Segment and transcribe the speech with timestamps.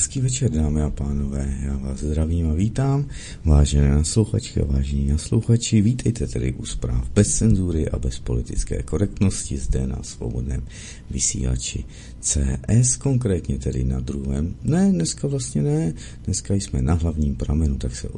[0.00, 1.58] hezký večer, dámy a pánové.
[1.62, 3.08] Já vás zdravím a vítám.
[3.44, 9.58] Vážené naslouchačky a vážení naslouchači, vítejte tedy u zpráv bez cenzury a bez politické korektnosti
[9.58, 10.62] zde na svobodném
[11.10, 11.84] vysílači
[12.20, 14.54] CS, konkrétně tedy na druhém.
[14.62, 15.92] Ne, dneska vlastně ne,
[16.24, 18.08] dneska jsme na hlavním pramenu, tak se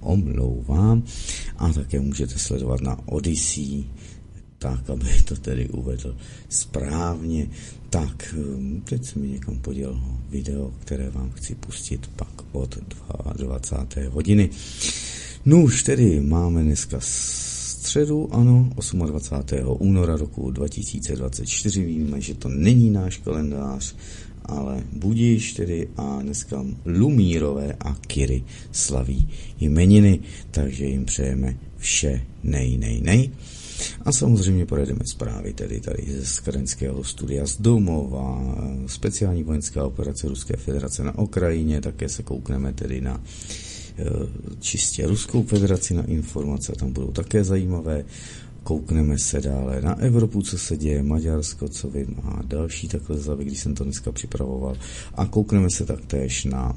[0.00, 1.02] omlouvám.
[1.56, 3.84] A také můžete sledovat na Odyssey,
[4.58, 6.16] tak, aby to tedy uvedl
[6.48, 7.48] správně.
[7.90, 12.78] Tak, hm, teď se mi někam poděl video, které vám chci pustit pak od
[13.36, 13.76] 20.
[14.08, 14.50] hodiny.
[15.44, 18.70] No už tedy máme dneska středu, ano,
[19.06, 19.76] 28.
[19.78, 21.84] února roku 2024.
[21.84, 23.94] Víme, že to není náš kalendář,
[24.44, 29.28] ale budíš tedy a dneska Lumírové a Kiry slaví
[29.60, 33.30] jmeniny, takže jim přejeme vše nej, nej, nej.
[34.02, 38.54] A samozřejmě projedeme zprávy tedy tady ze Skarenského studia z domova,
[38.86, 43.20] speciální vojenská operace Ruské federace na Ukrajině, také se koukneme tedy na
[43.98, 44.04] e,
[44.60, 48.04] čistě Ruskou federaci na informace, tam budou také zajímavé.
[48.62, 53.44] Koukneme se dále na Evropu, co se děje, Maďarsko, co vím, a další takhle zavy,
[53.44, 54.76] když jsem to dneska připravoval.
[55.14, 56.74] A koukneme se taktéž na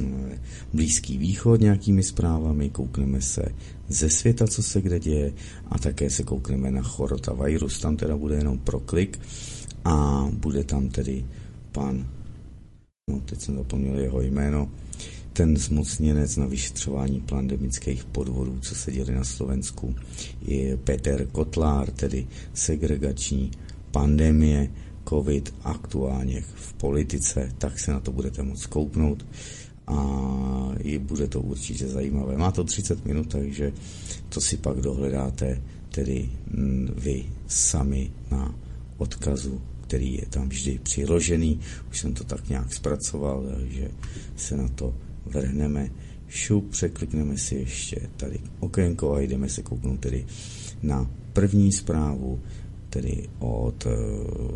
[0.00, 0.32] mm,
[0.72, 3.42] Blízký východ nějakými zprávami, koukneme se
[3.88, 5.32] ze světa, co se kde děje.
[5.70, 9.20] A také se koukneme na chorota virus, tam teda bude jenom pro klik
[9.84, 11.26] a bude tam tedy
[11.72, 12.06] pan,
[13.10, 14.70] no teď jsem zapomněl jeho jméno,
[15.32, 19.94] ten zmocněnec na vyšetřování pandemických podvodů, co se děli na Slovensku,
[20.42, 23.50] je Peter Kotlár, tedy segregační
[23.90, 24.70] pandemie,
[25.08, 29.26] covid aktuálně v politice, tak se na to budete moct kouknout
[29.86, 29.98] a
[30.78, 32.36] i bude to určitě zajímavé.
[32.36, 33.72] Má to 30 minut, takže
[34.28, 38.54] to si pak dohledáte tedy mm, vy sami na
[38.96, 41.60] odkazu, který je tam vždy přiložený.
[41.90, 43.90] Už jsem to tak nějak zpracoval, takže
[44.36, 44.94] se na to
[45.26, 45.90] vrhneme.
[46.28, 50.26] Šup, překlikneme si ještě tady okénko a jdeme se kouknout tedy
[50.82, 52.40] na první zprávu,
[52.94, 53.92] tedy od uh,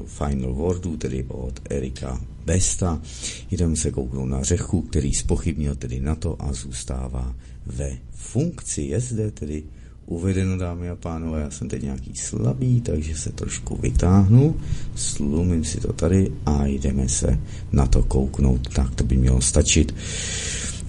[0.06, 3.02] Final Wordu, tedy od Erika Besta.
[3.50, 7.34] Jdeme se kouknout na Řechu, který spochybnil tedy NATO a zůstává
[7.66, 8.82] ve funkci.
[8.82, 9.62] Je zde tedy
[10.06, 14.56] uvedeno, dámy a pánové, já jsem teď nějaký slabý, takže se trošku vytáhnu,
[14.94, 17.38] slumím si to tady a jdeme se
[17.72, 19.94] na to kouknout, tak to by mělo stačit.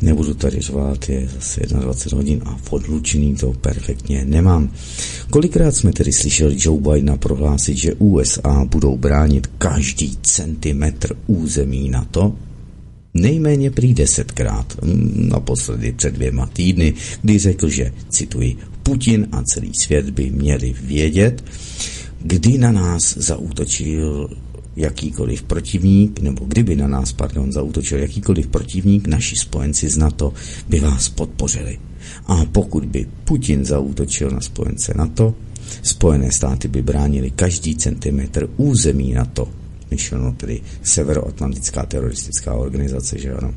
[0.02, 4.72] Nebudu tady řvát, je zase 21 hodin a v odlučený to perfektně nemám.
[5.30, 12.06] Kolikrát jsme tedy slyšeli Joe Bidena prohlásit, že USA budou bránit každý centimetr území na
[12.12, 12.36] to,
[13.14, 14.78] Nejméně prý desetkrát,
[15.16, 21.44] naposledy před dvěma týdny, kdy řekl, že, cituji, Putin a celý svět by měli vědět,
[22.22, 24.30] kdy na nás zaútočil
[24.80, 30.34] jakýkoliv protivník, nebo kdyby na nás, pardon, zautočil jakýkoliv protivník, naši spojenci z NATO
[30.70, 31.80] by vás podpořili.
[32.28, 35.36] A pokud by Putin zautočil na spojence NATO,
[35.82, 39.50] Spojené státy by bránili každý centimetr území NATO,
[39.92, 43.54] myšleno tedy Severoatlantická teroristická organizace, že ano.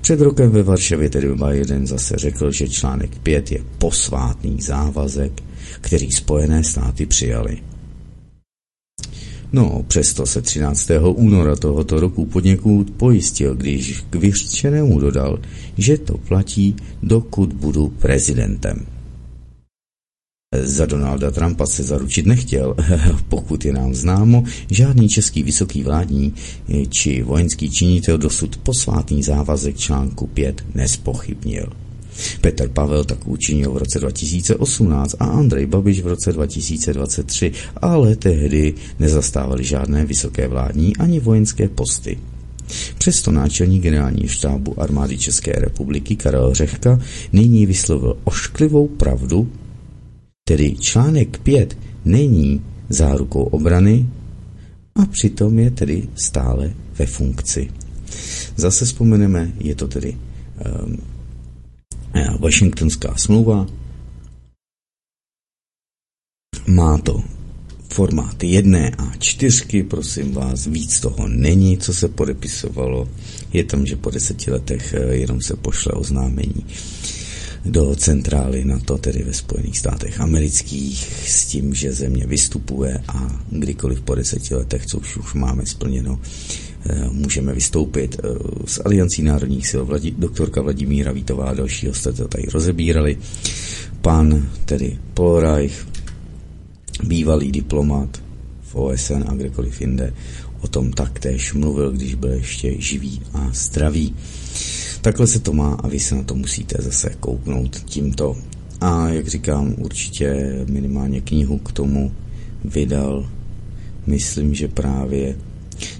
[0.00, 5.42] Před rokem ve Varšavě tedy Biden zase řekl, že článek 5 je posvátný závazek,
[5.80, 7.58] který Spojené státy přijali.
[9.52, 10.90] No, přesto se 13.
[11.14, 15.38] února tohoto roku podněkud pojistil, když k vyřčenému dodal,
[15.78, 18.86] že to platí, dokud budu prezidentem.
[20.62, 22.76] Za Donalda Trumpa se zaručit nechtěl,
[23.28, 26.34] pokud je nám známo, žádný český vysoký vládní
[26.88, 31.87] či vojenský činitel dosud posvátný závazek článku 5 nespochybnil.
[32.40, 38.74] Petr Pavel tak učinil v roce 2018 a Andrej Babiš v roce 2023, ale tehdy
[38.98, 42.18] nezastávali žádné vysoké vládní ani vojenské posty.
[42.98, 47.00] Přesto náčelník generální štábu armády České republiky Karel Řehka
[47.32, 49.52] nyní vyslovil ošklivou pravdu,
[50.44, 54.06] tedy článek 5 není zárukou obrany
[54.94, 57.70] a přitom je tedy stále ve funkci.
[58.56, 60.16] Zase vzpomeneme, je to tedy
[60.84, 60.96] um,
[62.38, 63.66] Washingtonská smlouva.
[66.66, 67.22] Má to
[67.88, 73.08] formát jedné a čtyřky, prosím vás, víc toho není, co se podepisovalo.
[73.52, 76.66] Je tam, že po deseti letech eh, jenom se pošle oznámení
[77.64, 83.40] do centrály na to, tedy ve Spojených státech amerických, s tím, že země vystupuje a
[83.50, 86.20] kdykoliv po deseti letech, co už, už máme splněno,
[87.12, 88.20] můžeme vystoupit
[88.66, 89.82] z eh, Aliancí národních sil.
[89.84, 93.18] Vladi, doktorka Vladimíra Vítová a další hosté to tady rozebírali.
[94.00, 95.86] Pan tedy Polreich,
[97.04, 98.22] bývalý diplomat
[98.62, 100.14] v OSN a kdekoliv jinde,
[100.60, 104.14] o tom taktéž mluvil, když byl ještě živý a zdravý.
[105.00, 108.36] Takhle se to má a vy se na to musíte zase kouknout tímto.
[108.80, 112.12] A jak říkám, určitě minimálně knihu k tomu
[112.64, 113.26] vydal,
[114.06, 115.36] myslím, že právě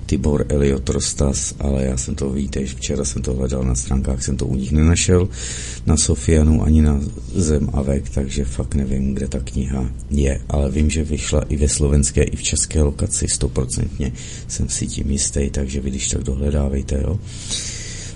[0.09, 4.37] Tibor Eliot Rostas, ale já jsem to, víte, včera jsem to hledal na stránkách, jsem
[4.37, 5.29] to u nich nenašel,
[5.87, 7.01] na Sofianu ani na
[7.35, 11.57] Zem a Vek, takže fakt nevím, kde ta kniha je, ale vím, že vyšla i
[11.57, 14.13] ve slovenské, i v české lokaci, stoprocentně
[14.49, 17.21] jsem si tím jistý, takže vy když tak dohledávejte, jo.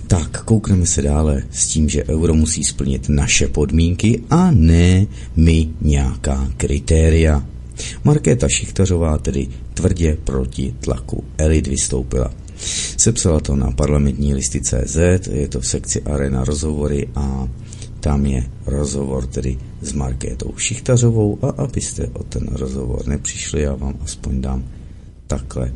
[0.06, 5.06] Tak, koukneme se dále s tím, že euro musí splnit naše podmínky a ne
[5.36, 7.46] my nějaká kritéria.
[8.04, 12.30] Markéta Šichtařová tedy tvrdě proti tlaku elit vystoupila.
[12.96, 14.96] Sepsala to na parlamentní listy CZ,
[15.30, 17.48] je to v sekci Arena rozhovory a
[18.00, 23.94] tam je rozhovor tedy s Markétou Šichtařovou a abyste o ten rozhovor nepřišli, já vám
[24.04, 24.64] aspoň dám
[25.26, 25.72] takhle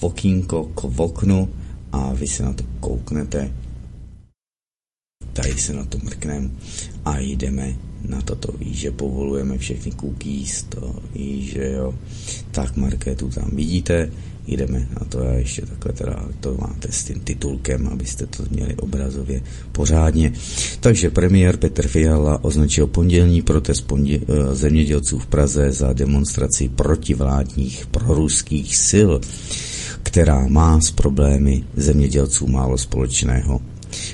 [0.00, 1.48] vokínko k oknu
[1.92, 3.52] a vy se na to kouknete.
[5.32, 6.58] Tady se na to mrknem
[7.04, 7.76] a jdeme
[8.08, 11.94] na toto víš, že povolujeme všechny cookies, to víš, že jo.
[12.50, 14.10] Tak marketu tam vidíte,
[14.46, 18.74] jdeme na to, já ještě takhle teda to máte s tím titulkem, abyste to měli
[18.74, 19.42] obrazově
[19.72, 20.32] pořádně.
[20.80, 27.86] Takže premiér Petr Fiala označil pondělní protest pondě- eh, zemědělců v Praze za demonstraci protivládních
[27.86, 29.10] proruských sil,
[30.02, 33.60] která má s problémy zemědělců málo společného.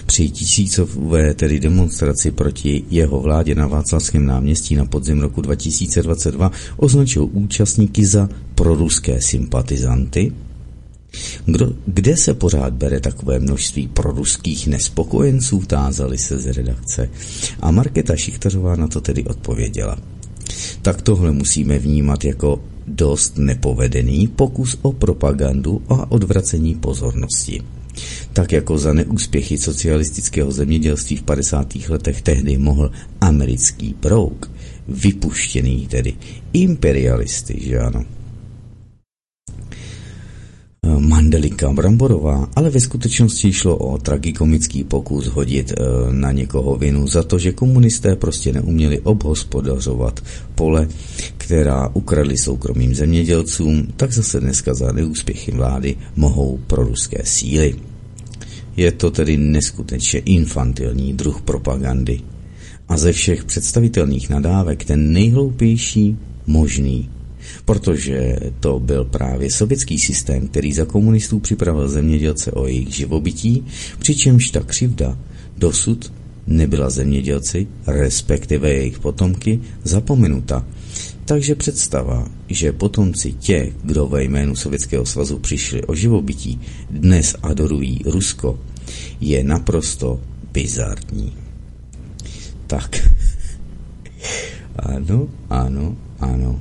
[0.07, 7.29] Při tisícové tedy demonstraci proti jeho vládě na Václavském náměstí na podzim roku 2022 označil
[7.33, 10.33] účastníky za proruské sympatizanty,
[11.45, 17.11] kdo, kde se pořád bere takové množství proruských nespokojenců, tázali se z redakce.
[17.61, 19.99] A Marketa Šichtařová na to tedy odpověděla.
[20.83, 27.63] Tak tohle musíme vnímat jako dost nepovedený pokus o propagandu a odvracení pozornosti.
[28.33, 31.75] Tak jako za neúspěchy socialistického zemědělství v 50.
[31.89, 32.91] letech tehdy mohl
[33.21, 34.51] americký brouk,
[34.89, 36.15] vypuštěný tedy
[36.53, 38.05] imperialisty, že ano,
[40.99, 45.75] Mandelika Bramborová, ale ve skutečnosti šlo o tragikomický pokus hodit e,
[46.13, 50.21] na někoho vinu za to, že komunisté prostě neuměli obhospodařovat
[50.55, 50.89] pole,
[51.37, 57.92] která ukradli soukromým zemědělcům, tak zase dneska za neúspěchy vlády mohou pro ruské síly.
[58.77, 62.21] Je to tedy neskutečně infantilní druh propagandy.
[62.89, 66.17] A ze všech představitelných nadávek ten nejhloupější
[66.47, 67.09] možný
[67.65, 73.65] protože to byl právě sovětský systém, který za komunistů připravil zemědělce o jejich živobytí,
[73.99, 75.19] přičemž ta křivda
[75.59, 76.13] dosud
[76.47, 80.67] nebyla zemědělci, respektive jejich potomky, zapomenuta.
[81.25, 86.61] Takže představa, že potomci těch, kdo ve jménu Sovětského svazu přišli o živobytí,
[86.91, 88.59] dnes adorují Rusko,
[89.21, 90.21] je naprosto
[90.53, 91.33] bizarní.
[92.67, 93.09] Tak.
[94.77, 96.61] Ano, ano, ano.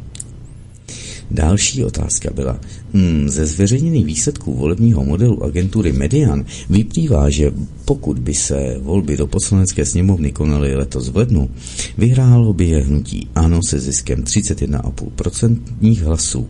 [1.33, 2.59] Další otázka byla,
[2.93, 7.51] hmm, ze zveřejněných výsledků volebního modelu agentury Median vyplývá, že
[7.85, 11.49] pokud by se volby do poslanecké sněmovny konaly letos v lednu,
[11.97, 16.47] vyhrálo by je hnutí ANO se ziskem 31,5% hlasů.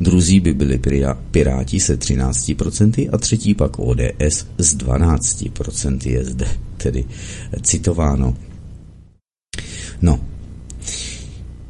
[0.00, 0.80] Druzí by byli
[1.30, 7.04] Piráti se 13% a třetí pak ODS s 12% je zde tedy
[7.62, 8.36] citováno.
[10.02, 10.20] No,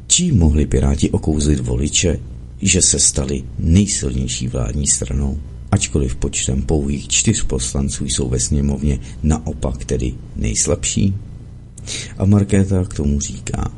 [0.07, 2.19] čím mohli Piráti okouzlit voliče,
[2.61, 5.39] že se stali nejsilnější vládní stranou,
[5.71, 11.15] ačkoliv počtem pouhých čtyř poslanců jsou ve sněmovně naopak tedy nejslabší?
[12.17, 13.71] A Markéta k tomu říká,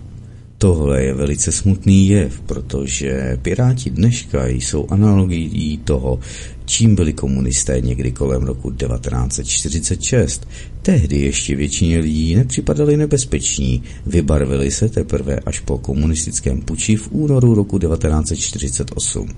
[0.58, 6.20] tohle je velice smutný jev, protože Piráti dneška jsou analogií toho,
[6.68, 10.48] čím byli komunisté někdy kolem roku 1946.
[10.82, 17.54] Tehdy ještě většině lidí nepřipadali nebezpeční, vybarvili se teprve až po komunistickém puči v únoru
[17.56, 19.30] roku 1948.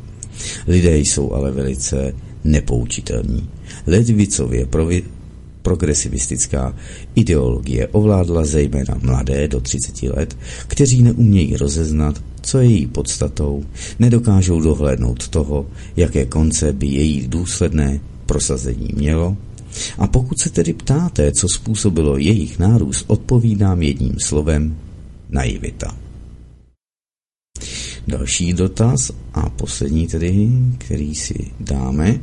[0.67, 3.49] Lidé jsou ale velice nepoučitelní.
[3.87, 5.03] Ledvicově provi-
[5.61, 6.75] progresivistická
[7.15, 13.63] ideologie ovládla zejména mladé do 30 let, kteří neumějí rozeznat, co je její podstatou,
[13.99, 15.65] nedokážou dohlédnout toho,
[15.97, 19.37] jaké konce by její důsledné prosazení mělo.
[19.97, 24.77] A pokud se tedy ptáte, co způsobilo jejich nárůst, odpovídám jedním slovem
[25.29, 25.97] naivita.
[28.07, 32.21] Další dotaz a poslední tedy, který si dáme,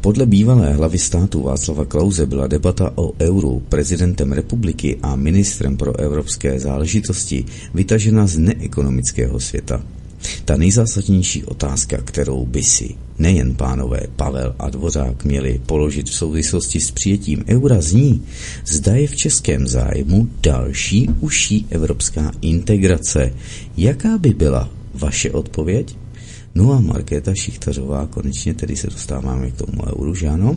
[0.00, 6.00] podle bývalé hlavy státu Václava Klauze byla debata o euru prezidentem republiky a ministrem pro
[6.00, 9.82] evropské záležitosti vytažena z neekonomického světa.
[10.44, 16.80] Ta nejzásadnější otázka, kterou by si nejen pánové Pavel a Dvořák měli položit v souvislosti
[16.80, 18.22] s přijetím eura zní,
[18.66, 23.32] zda je v českém zájmu další užší evropská integrace.
[23.76, 25.96] Jaká by byla vaše odpověď?
[26.54, 30.56] No a Markéta Šichtařová, konečně tedy se dostáváme k tomu euru, že ano?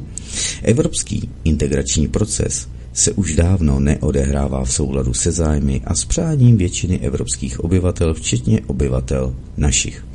[0.64, 7.00] Evropský integrační proces se už dávno neodehrává v souladu se zájmy a s přáním většiny
[7.00, 10.06] evropských obyvatel, včetně obyvatel našich.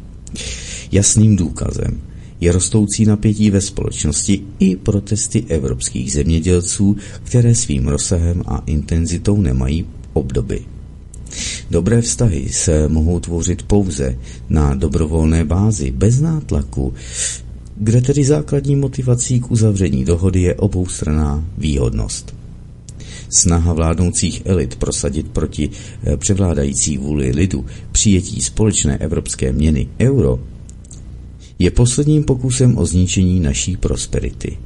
[0.93, 2.01] Jasným důkazem
[2.41, 9.87] je rostoucí napětí ve společnosti i protesty evropských zemědělců, které svým rozsahem a intenzitou nemají
[10.13, 10.78] obdoby.
[11.71, 14.19] Dobré vztahy se mohou tvořit pouze
[14.49, 16.95] na dobrovolné bázi, bez nátlaku,
[17.77, 22.35] kde tedy základní motivací k uzavření dohody je oboustraná výhodnost.
[23.31, 25.71] Snaha vládnoucích elit prosadit proti
[26.05, 30.39] eh, převládající vůli lidu přijetí společné evropské měny euro
[31.59, 34.59] je posledním pokusem o zničení naší prosperity.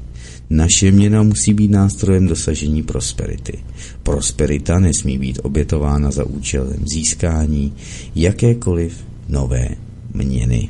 [0.53, 3.59] Naše měna musí být nástrojem dosažení prosperity.
[4.03, 7.73] Prosperita nesmí být obětována za účelem získání
[8.15, 9.69] jakékoliv nové
[10.15, 10.69] měny.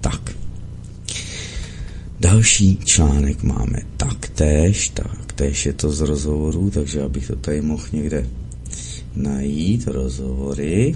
[0.00, 0.36] Tak.
[2.20, 8.26] Další článek máme taktéž, taktéž je to z rozhovorů, takže abych to tady mohl někde
[9.16, 10.94] najít, rozhovory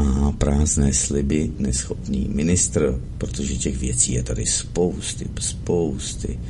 [0.00, 6.40] a prázdné sliby neschopný ministr, protože těch věcí je tady spousty, spousty.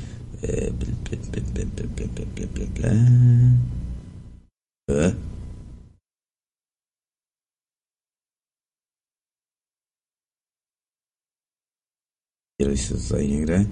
[12.62, 13.66] Děli se to tady někde?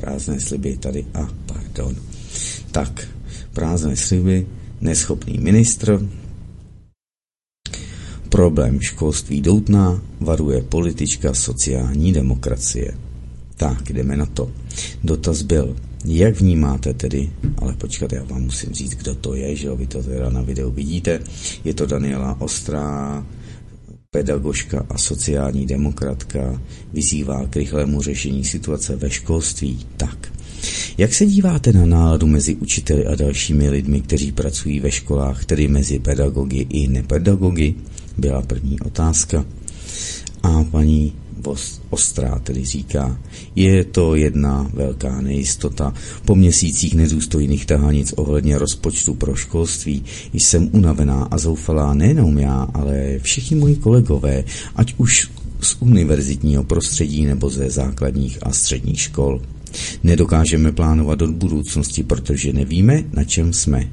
[0.00, 1.06] Prázdné sliby tady.
[1.14, 1.96] A, ah, pardon.
[2.72, 3.08] Tak,
[3.52, 4.46] prázdné sliby,
[4.80, 6.08] neschopný ministr,
[8.34, 12.94] Problém školství doutná varuje politička sociální demokracie.
[13.56, 14.50] Tak, jdeme na to.
[15.04, 19.74] Dotaz byl, jak vnímáte tedy, ale počkat, já vám musím říct, kdo to je, že
[19.74, 21.20] vy to teda na videu vidíte.
[21.64, 23.26] Je to Daniela Ostrá,
[24.10, 26.62] pedagožka a sociální demokratka,
[26.92, 29.86] vyzývá k rychlému řešení situace ve školství.
[29.96, 30.32] Tak,
[30.98, 35.68] jak se díváte na náladu mezi učiteli a dalšími lidmi, kteří pracují ve školách, tedy
[35.68, 37.74] mezi pedagogy i nepedagogy?
[38.18, 39.44] Byla první otázka.
[40.42, 41.12] A paní
[41.90, 43.18] Ostrá tedy říká,
[43.56, 45.94] je to jedna velká nejistota.
[46.24, 53.18] Po měsících nedůstojných tahanic ohledně rozpočtu pro školství jsem unavená a zoufalá nejenom já, ale
[53.22, 54.44] všichni moji kolegové,
[54.76, 55.30] ať už
[55.60, 59.42] z univerzitního prostředí nebo ze základních a středních škol.
[60.02, 63.88] Nedokážeme plánovat do budoucnosti, protože nevíme, na čem jsme.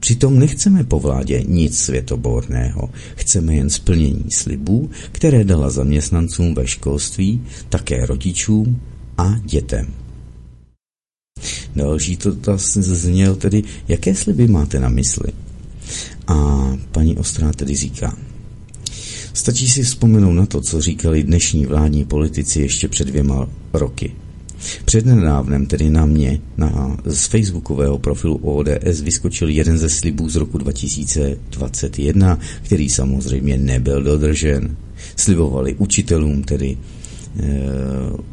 [0.00, 7.42] Přitom nechceme po vládě nic světoborného, chceme jen splnění slibů, které dala zaměstnancům ve školství,
[7.68, 8.80] také rodičům
[9.18, 9.86] a dětem.
[11.76, 15.32] Další to zněl tedy, jaké sliby máte na mysli?
[16.26, 18.16] A paní Ostrá tedy říká,
[19.34, 24.12] stačí si vzpomenout na to, co říkali dnešní vládní politici ještě před dvěma roky.
[24.84, 30.58] Přednedávnem tedy na mě na, z facebookového profilu ODS vyskočil jeden ze slibů z roku
[30.58, 34.76] 2021, který samozřejmě nebyl dodržen.
[35.16, 37.60] Slibovali učitelům tedy e,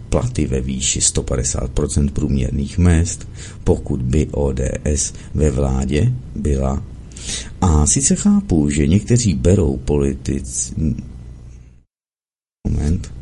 [0.09, 3.27] platy ve výši 150% průměrných mest,
[3.63, 6.83] pokud by ODS ve vládě byla.
[7.61, 10.73] A sice chápu, že někteří berou politici...
[12.69, 13.16] Moment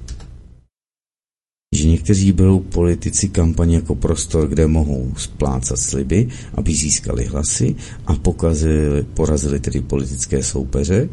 [1.75, 8.15] že někteří berou politici kampaň jako prostor, kde mohou splácat sliby, aby získali hlasy a
[8.15, 11.09] pokazili, porazili tedy politické soupeře.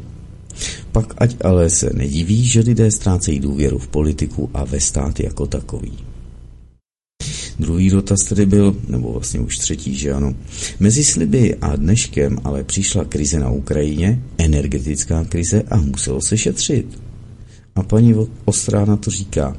[0.93, 5.47] Pak ať ale se nediví, že lidé ztrácejí důvěru v politiku a ve stát jako
[5.47, 5.93] takový.
[7.59, 10.35] Druhý dotaz tedy byl, nebo vlastně už třetí, že ano.
[10.81, 17.03] Mezi sliby a dneškem ale přišla krize na Ukrajině, energetická krize a muselo se šetřit.
[17.75, 19.57] A paní Ostrá na to říká,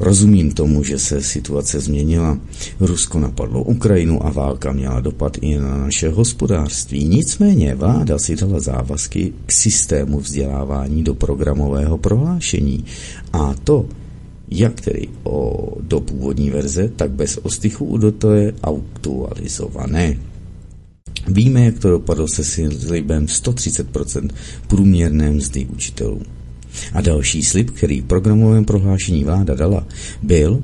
[0.00, 2.38] Rozumím tomu, že se situace změnila.
[2.80, 7.04] Rusko napadlo Ukrajinu a válka měla dopad i na naše hospodářství.
[7.04, 12.84] Nicméně vláda si dala závazky k systému vzdělávání do programového prohlášení.
[13.32, 13.86] A to
[14.48, 20.18] jak tedy o, do původní verze, tak bez ostychu do to je aktualizované.
[21.28, 24.28] Víme, jak to dopadlo se slibem 130%
[24.68, 26.22] průměrné mzdy učitelů.
[26.92, 29.86] A další slib, který v programovém prohlášení vláda dala,
[30.22, 30.62] byl,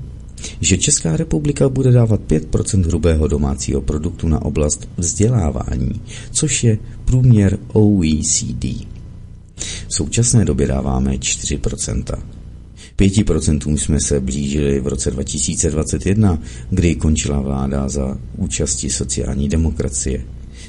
[0.60, 6.00] že Česká republika bude dávat 5% hrubého domácího produktu na oblast vzdělávání,
[6.32, 8.64] což je průměr OECD.
[9.88, 12.04] V současné době dáváme 4%.
[12.98, 16.38] 5% jsme se blížili v roce 2021,
[16.70, 20.24] kdy končila vláda za účasti sociální demokracie.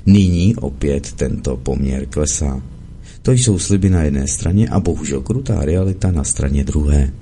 [0.05, 2.62] Nyní opět tento poměr klesá.
[3.21, 7.13] To jsou sliby na jedné straně a bohužel krutá realita na straně druhé.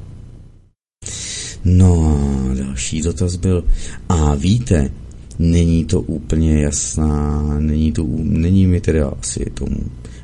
[1.66, 2.20] No
[2.52, 3.64] a další dotaz byl,
[4.10, 4.92] a víte,
[5.40, 9.78] není to úplně jasná, není, to, není mi teda asi tomu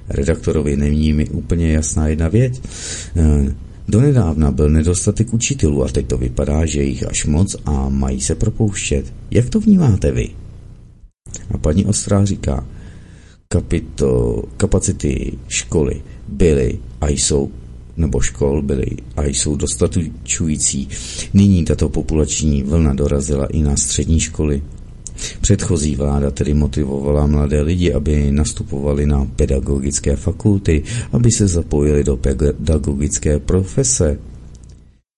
[0.10, 2.62] redaktorovi, není mi úplně jasná jedna věc.
[3.16, 3.56] Eh,
[3.88, 8.36] donedávna byl nedostatek učitelů a teď to vypadá, že jich až moc a mají se
[8.36, 9.14] propouštět.
[9.32, 10.30] Jak to vnímáte vy?
[11.52, 12.68] A paní Ostrá říká,
[13.48, 17.52] kapito, kapacity školy byly a jsou
[17.98, 18.88] nebo škol byly
[19.18, 20.88] a jsou dostačující.
[21.34, 24.62] Nyní tato populační vlna dorazila i na střední školy.
[25.42, 32.18] Předchozí vláda tedy motivovala mladé lidi, aby nastupovali na pedagogické fakulty, aby se zapojili do
[32.18, 34.20] pedagogické profese.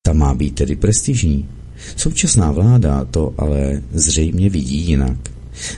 [0.06, 1.50] Ta má být tedy prestižní.
[1.96, 5.18] Současná vláda to ale zřejmě vidí jinak.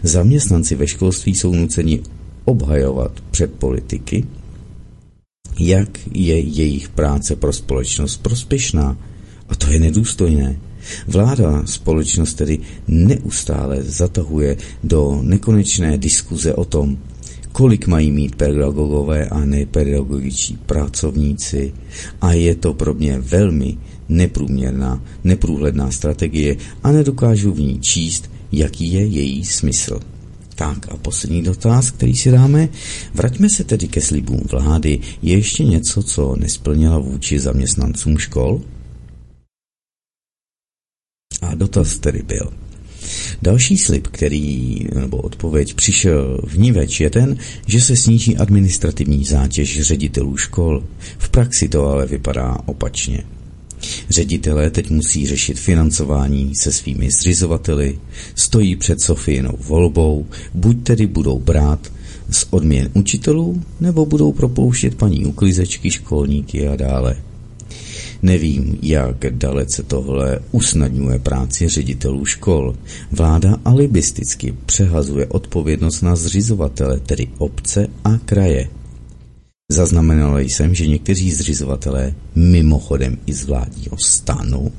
[0.03, 2.01] Zaměstnanci ve školství jsou nuceni
[2.49, 4.25] obhajovat před politiky,
[5.59, 8.97] jak je jejich práce pro společnost prospěšná.
[9.49, 10.59] A to je nedůstojné.
[11.07, 16.97] Vláda společnost tedy neustále zatahuje do nekonečné diskuze o tom,
[17.51, 21.73] kolik mají mít pedagogové a nepedagogičtí pracovníci
[22.21, 23.77] a je to pro mě velmi
[24.09, 29.99] neprůměrná, neprůhledná strategie a nedokážu v ní číst, jaký je její smysl.
[30.59, 32.69] Tak a poslední dotaz, který si dáme.
[33.13, 34.99] Vraťme se tedy ke slibům vlády.
[35.21, 38.61] Je ještě něco, co nesplnila vůči zaměstnancům škol?
[41.41, 42.53] A dotaz tedy byl.
[43.41, 49.25] Další slib, který, nebo odpověď přišel v ní več, je ten, že se sníží administrativní
[49.25, 50.83] zátěž ředitelů škol.
[51.17, 53.23] V praxi to ale vypadá opačně.
[54.09, 57.99] Ředitelé teď musí řešit financování se svými zřizovateli,
[58.35, 61.91] stojí před Sofijinou volbou, buď tedy budou brát
[62.31, 67.17] z odměn učitelů, nebo budou propouštět paní uklizečky, školníky a dále.
[68.21, 72.75] Nevím, jak dalece tohle usnadňuje práci ředitelů škol.
[73.11, 78.69] Vláda alibisticky přehazuje odpovědnost na zřizovatele, tedy obce a kraje.
[79.71, 84.71] Zaznamenal jsem, že někteří zřizovatelé, mimochodem i z vládního stanu,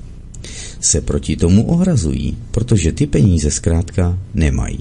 [0.81, 4.81] se proti tomu ohrazují, protože ty peníze zkrátka nemají.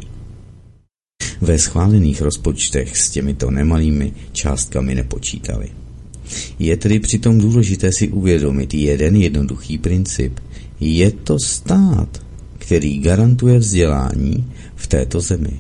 [1.41, 5.69] Ve schválených rozpočtech s těmito nemalými částkami nepočítali.
[6.59, 10.39] Je tedy přitom důležité si uvědomit jeden jednoduchý princip.
[10.79, 12.21] Je to stát,
[12.57, 15.59] který garantuje vzdělání v této zemi.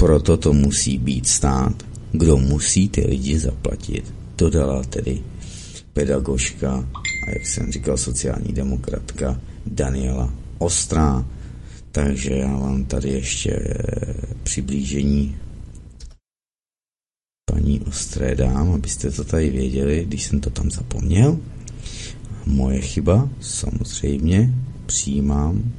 [0.00, 4.14] Proto to musí být stát, kdo musí ty lidi zaplatit.
[4.38, 5.22] Dodala tedy
[5.92, 6.88] pedagožka
[7.26, 11.24] a jak jsem říkal sociální demokratka Daniela Ostrá.
[11.92, 13.74] Takže já vám tady ještě
[14.42, 15.36] přiblížení
[17.50, 21.38] paní Ostré dám, abyste to tady věděli, když jsem to tam zapomněl.
[22.46, 24.54] Moje chyba, samozřejmě,
[24.86, 25.72] přijímám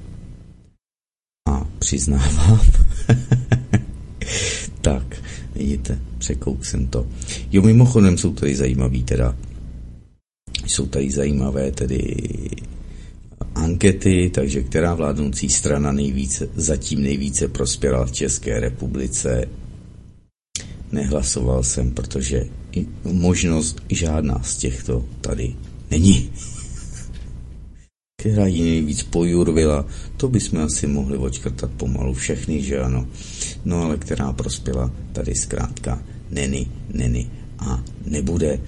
[1.50, 2.62] a přiznávám.
[4.82, 5.22] tak,
[5.56, 7.08] vidíte, překouk jsem to.
[7.52, 9.36] Jo, mimochodem jsou tady zajímavý teda,
[10.68, 12.00] jsou tady zajímavé tedy
[13.56, 19.46] ankety, takže která vládnoucí strana nejvíce, zatím nejvíce prospěla v České republice.
[20.92, 22.46] Nehlasoval jsem, protože
[23.04, 25.56] možnost žádná z těchto tady
[25.92, 26.30] není.
[28.22, 29.86] Která ji nejvíc pojurvila,
[30.18, 33.08] to bychom asi mohli očkrtat pomalu všechny, že ano.
[33.66, 38.60] No ale která prospěla, tady zkrátka neny, neny a nebude.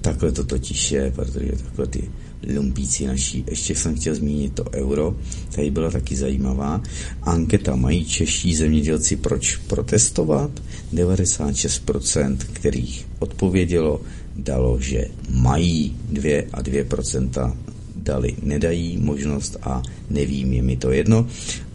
[0.00, 2.10] Takhle to totiž je, protože takhle ty
[2.56, 3.44] lumpíci naší.
[3.50, 5.16] Ještě jsem chtěl zmínit to euro,
[5.54, 6.82] tady byla taky zajímavá.
[7.22, 10.50] Anketa mají čeští zemědělci proč protestovat?
[10.94, 14.00] 96%, kterých odpovědělo,
[14.36, 17.56] dalo, že mají 2 a 2%
[17.96, 21.26] dali, nedají možnost a nevím, je mi to jedno.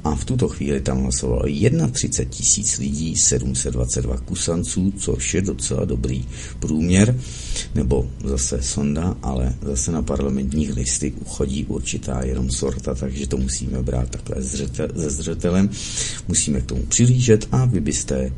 [0.04, 1.44] A v tuto chvíli tam hlasovalo
[1.92, 6.26] 31 tisíc lidí, 722 kusanců, což je docela dobrý
[6.60, 7.20] průměr,
[7.76, 13.84] nebo zase sonda, ale zase na parlamentních listy uchodí určitá jenom sorta, takže to musíme
[13.84, 14.42] brát takhle
[14.94, 15.70] ze zřetelem.
[16.28, 18.32] Musíme k tomu přilížet a vy byste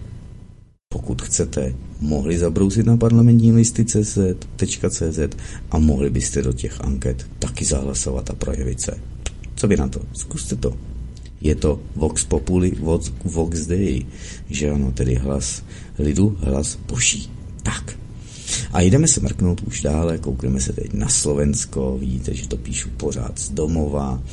[0.96, 5.20] pokud chcete, mohli zabrousit na parlamentní listy CZ.cz
[5.72, 8.98] a mohli byste do těch anket taky zahlasovat a projevit se.
[9.56, 10.02] Co by na to?
[10.14, 10.95] Zkuste to.
[11.42, 14.06] Je to Vox Populi, Vox, Vox Dei,
[14.50, 15.64] že ano, tedy hlas
[16.00, 17.30] lidu, hlas boží.
[17.64, 17.98] Tak.
[18.72, 22.90] A jdeme se mrknout už dále, koukneme se teď na Slovensko, vidíte, že to píšu
[22.98, 24.24] pořád z domova,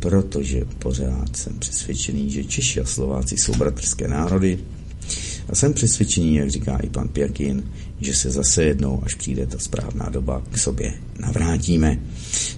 [0.00, 4.58] protože pořád jsem přesvědčený, že Češi a Slováci jsou bratrské národy,
[5.48, 9.58] a jsem přesvědčený, jak říká i pan Pěkin, že se zase jednou, až přijde ta
[9.58, 12.00] správná doba, k sobě navrátíme.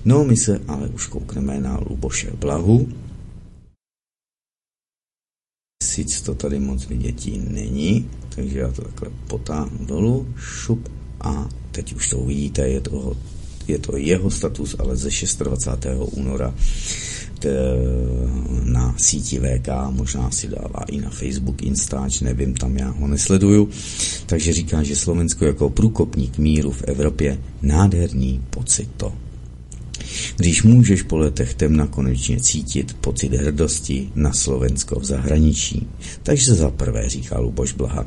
[0.04, 2.88] No, my se ale už koukneme na Luboše Blahu.
[6.24, 10.88] To tady moc vidětí není, takže já to takhle potáhnu dolů, šup
[11.20, 13.16] a teď už to uvidíte, je to,
[13.68, 15.08] je to jeho status, ale ze
[15.44, 15.86] 26.
[16.10, 16.54] února
[18.64, 23.68] na síti VK, možná si dává i na Facebook, Instač, nevím, tam já ho nesleduju.
[24.26, 29.12] Takže říká, že Slovensko jako průkopník míru v Evropě nádherný pocit to.
[30.36, 35.86] Když můžeš po letech temna konečně cítit pocit hrdosti na Slovensko v zahraničí.
[36.22, 38.06] Takže za prvé, říká Luboš Blaha.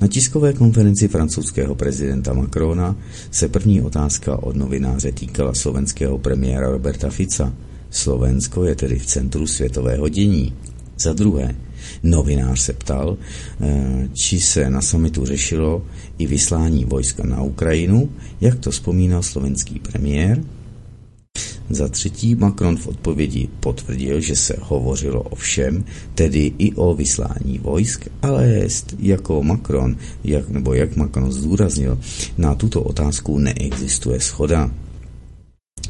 [0.00, 2.96] Na tiskové konferenci francouzského prezidenta Macrona
[3.30, 7.52] se první otázka od novináře týkala slovenského premiéra Roberta Fica.
[7.90, 10.54] Slovensko je tedy v centru světového dění.
[10.98, 11.56] Za druhé,
[12.02, 13.16] novinář se ptal,
[13.60, 15.82] eh, či se na samitu řešilo
[16.18, 18.08] i vyslání vojska na Ukrajinu,
[18.40, 20.42] jak to vzpomínal slovenský premiér.
[21.70, 27.58] Za třetí Macron v odpovědi potvrdil, že se hovořilo o všem, tedy i o vyslání
[27.58, 28.66] vojsk, ale
[28.98, 31.98] jako Macron, jak, nebo jak Macron zdůraznil,
[32.38, 34.70] na tuto otázku neexistuje schoda.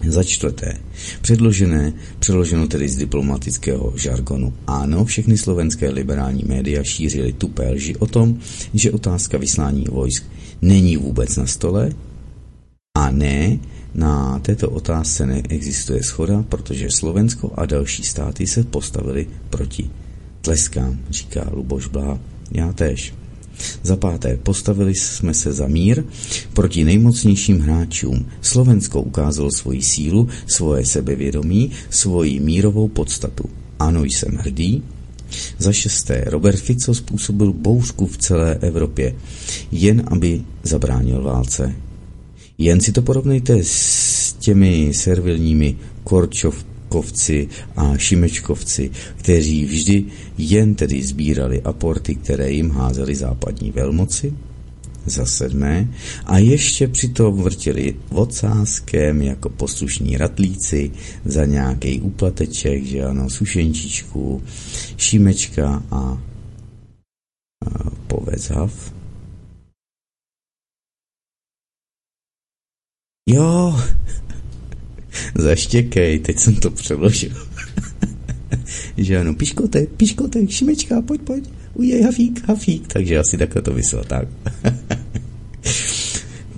[0.08, 0.78] Za čtvrté,
[1.20, 4.54] předložené, přeloženo tedy z diplomatického žargonu.
[4.66, 8.38] Ano, všechny slovenské liberální média šířily tupé lži o tom,
[8.74, 10.24] že otázka vyslání vojsk
[10.62, 11.90] není vůbec na stole
[12.96, 13.58] a ne,
[13.94, 19.90] na této otázce neexistuje schoda, protože Slovensko a další státy se postavili proti.
[20.40, 22.18] Tleskám, říká Luboš Blá.
[22.52, 23.14] Já též.
[23.82, 26.04] Za páté, postavili jsme se za mír
[26.52, 28.26] proti nejmocnějším hráčům.
[28.40, 33.44] Slovensko ukázalo svoji sílu, svoje sebevědomí, svoji mírovou podstatu.
[33.78, 34.82] Ano, jsem hrdý.
[35.58, 39.14] Za šesté, Robert Fico způsobil bouřku v celé Evropě,
[39.72, 41.74] jen aby zabránil válce.
[42.58, 50.04] Jen si to porovnejte s těmi servilními Korčov, Kovci a Šimečkovci, kteří vždy
[50.38, 54.32] jen tedy sbírali aporty, které jim házeli západní velmoci,
[55.06, 55.88] za sedmé,
[56.26, 60.90] a ještě přitom vrtili ocáskem jako poslušní ratlíci
[61.24, 64.42] za nějaký úplateček, že ano, sušenčičku,
[64.96, 66.18] šimečka a,
[67.66, 68.97] a.
[73.28, 73.80] Jo,
[75.38, 77.30] Zaštěkej, teď jsem to přeložil.
[78.96, 82.86] že ano, piškote, piškote, šimečka, pojď, pojď, ujej, hafík, hafík.
[82.92, 84.28] Takže asi takhle to vysel, tak.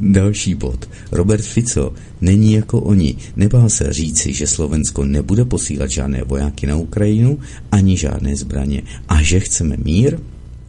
[0.01, 0.89] Další bod.
[1.13, 3.17] Robert Fico není jako oni.
[3.37, 7.39] Nebál se říci, že Slovensko nebude posílat žádné vojáky na Ukrajinu
[7.73, 10.19] ani žádné zbraně a že chceme mír,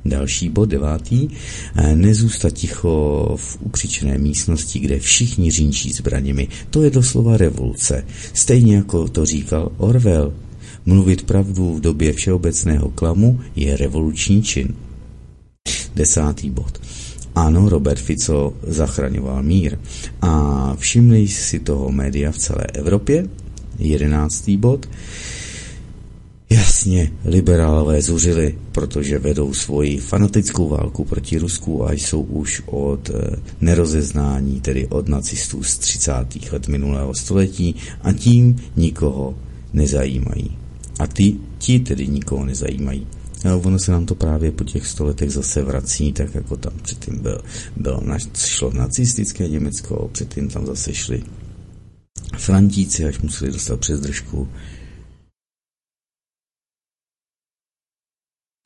[0.06, 1.30] Další bod, devátý.
[1.76, 6.48] Eh, nezůstat ticho v ukřičené místnosti, kde všichni řinčí zbraněmi.
[6.70, 8.06] To je doslova revoluce.
[8.34, 10.34] Stejně jako to říkal Orwell.
[10.86, 14.76] Mluvit pravdu v době všeobecného klamu je revoluční čin.
[15.96, 16.82] Desátý bod.
[17.36, 19.78] Ano, Robert Fico zachraňoval mír.
[20.22, 23.28] A všimli si toho média v celé Evropě.
[23.80, 24.90] Jedenáctý bod.
[26.52, 33.36] Jasně, liberálové zuřili, protože vedou svoji fanatickou válku proti Rusku a jsou už od eh,
[33.62, 36.12] nerozeznání, tedy od nacistů z 30.
[36.52, 39.38] let minulého století a tím nikoho
[39.74, 40.58] nezajímají.
[41.00, 43.08] A ty, ti tedy nikoho nezajímají.
[43.46, 47.20] A ono se nám to právě po těch stoletech zase vrací, tak jako tam předtím
[47.20, 47.42] byl,
[47.76, 48.04] bylo,
[48.36, 51.24] šlo nacistické Německo, předtím tam zase šli
[52.38, 54.48] Frantíci, až museli dostat přes držku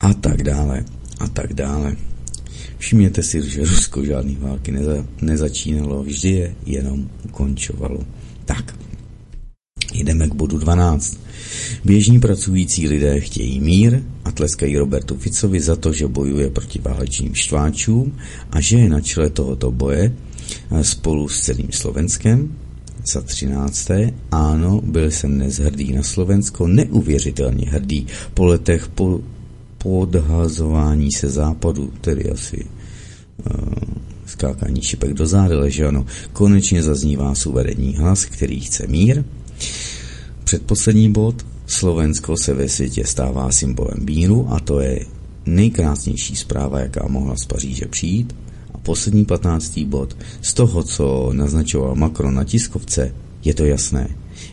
[0.06, 0.84] a tak dále
[1.18, 1.96] a tak dále.
[2.78, 8.06] Všimněte si, že Rusko žádný války neza, nezačínalo, vždy je jenom ukončovalo.
[8.44, 8.74] Tak,
[9.94, 11.20] jdeme k bodu 12.
[11.84, 17.34] Běžní pracující lidé chtějí mír a tleskají Robertu Ficovi za to, že bojuje proti válečným
[17.34, 18.18] štváčům
[18.50, 20.12] a že je na čele tohoto boje
[20.82, 22.54] spolu s celým Slovenskem.
[23.12, 29.20] Za třinácté, ano, byl jsem dnes hrdý na Slovensko, neuvěřitelně hrdý po letech po
[29.78, 33.68] podhazování se západu, tedy asi uh,
[34.26, 39.24] skákání šipek do zádele, že ano, konečně zaznívá suverénní hlas, který chce mír.
[40.44, 45.00] Předposlední bod, Slovensko se ve světě stává symbolem míru a to je
[45.46, 48.36] nejkrásnější zpráva, jaká mohla z Paříže přijít.
[48.74, 49.78] A poslední 15.
[49.78, 50.16] bod.
[50.42, 54.08] Z toho, co naznačoval Macron na tiskovce, je to jasné.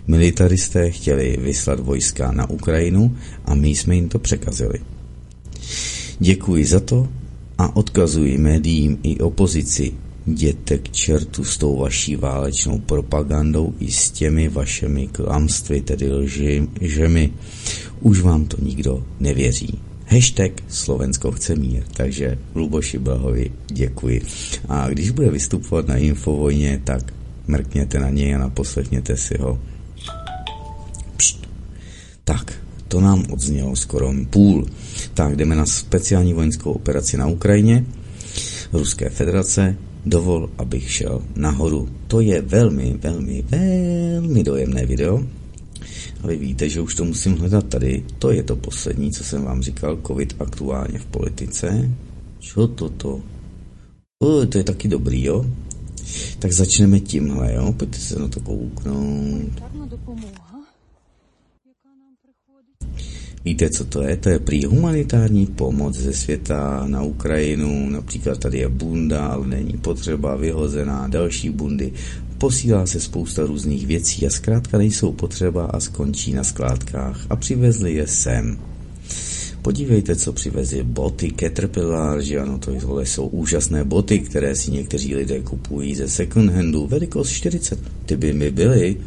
[0.07, 4.79] Militaristé chtěli vyslat vojska na Ukrajinu a my jsme jim to překazili.
[6.23, 7.07] Děkuji za to
[7.57, 9.93] a odkazuji médiím i opozici.
[10.27, 17.31] Jděte k čertu s tou vaší válečnou propagandou i s těmi vašemi klamstvy, tedy lžemi.
[17.99, 19.79] Už vám to nikdo nevěří.
[20.07, 24.21] Hashtag Slovensko chce mír, takže Luboši Blahovi děkuji.
[24.69, 27.13] A když bude vystupovat na Infovojně, tak
[27.47, 29.59] mrkněte na něj a naposlechněte si ho.
[31.17, 31.49] Pšt.
[32.23, 32.62] Tak,
[32.93, 34.65] to nám odznělo skoro půl.
[35.13, 37.85] Tak, jdeme na speciální vojenskou operaci na Ukrajině.
[38.73, 41.89] Ruské federace, dovol, abych šel nahoru.
[42.07, 45.23] To je velmi, velmi, velmi dojemné video.
[46.23, 48.05] A vy víte, že už to musím hledat tady.
[48.19, 51.89] To je to poslední, co jsem vám říkal, covid aktuálně v politice.
[52.39, 53.21] Co toto?
[54.21, 55.45] O, to je taky dobrý, jo?
[56.39, 57.73] Tak začneme tímhle, jo?
[57.73, 59.63] Pojďte se na to kouknout.
[63.45, 64.17] Víte, co to je?
[64.17, 67.89] To je prý humanitární pomoc ze světa na Ukrajinu.
[67.89, 71.93] Například tady je bunda, ale není potřeba, vyhozená, další bundy.
[72.37, 77.25] Posílá se spousta různých věcí a zkrátka nejsou potřeba a skončí na skládkách.
[77.29, 78.59] A přivezli je sem.
[79.61, 85.39] Podívejte, co přivezli boty Caterpillar, že ano, to jsou úžasné boty, které si někteří lidé
[85.39, 87.79] kupují ze second handu, velikost 40.
[88.05, 88.97] Ty by mi byly,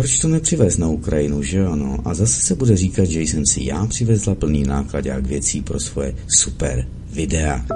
[0.00, 1.98] proč to nepřivez na Ukrajinu, že ano?
[2.04, 6.16] A zase se bude říkat, že jsem si já přivezla plný nákladák věcí pro svoje
[6.28, 7.66] super videa.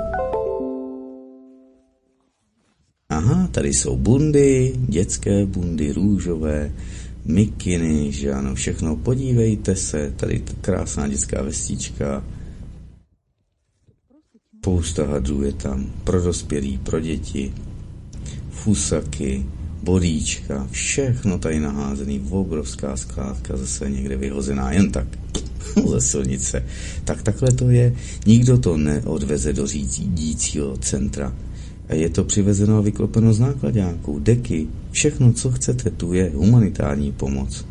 [3.09, 6.73] Aha, tady jsou bundy, dětské bundy, růžové,
[7.25, 8.97] mikiny, že ano, všechno.
[8.97, 12.25] Podívejte se, tady krásná dětská vestička.
[14.59, 17.53] Spousta hadrů je tam, pro dospělí, pro děti,
[18.51, 19.47] fusaky,
[19.85, 25.07] bodíčka, všechno tady naházený, obrovská skládka zase někde vyhozená, jen tak
[25.91, 26.65] ze silnice.
[27.05, 27.95] Tak takhle to je,
[28.27, 31.33] nikdo to neodveze do řídícího centra.
[31.89, 37.65] Je to přivezeno a vyklopeno z nákladňáků, deky, všechno, co chcete, tu je humanitární pomoc.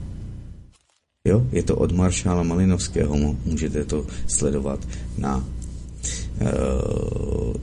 [1.27, 5.45] Jo, je to od maršála Malinovského, můžete to sledovat na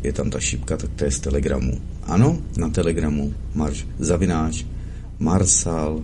[0.02, 1.72] je tam ta šipka, tak to je z Telegramu.
[2.02, 4.64] Ano, na Telegramu marš, zavináč
[5.18, 6.00] Marsal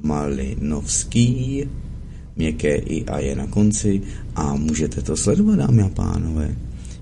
[0.00, 1.64] Malinovský,
[2.36, 4.02] měkké i a je na konci
[4.34, 6.56] a můžete to sledovat, dámy a pánové.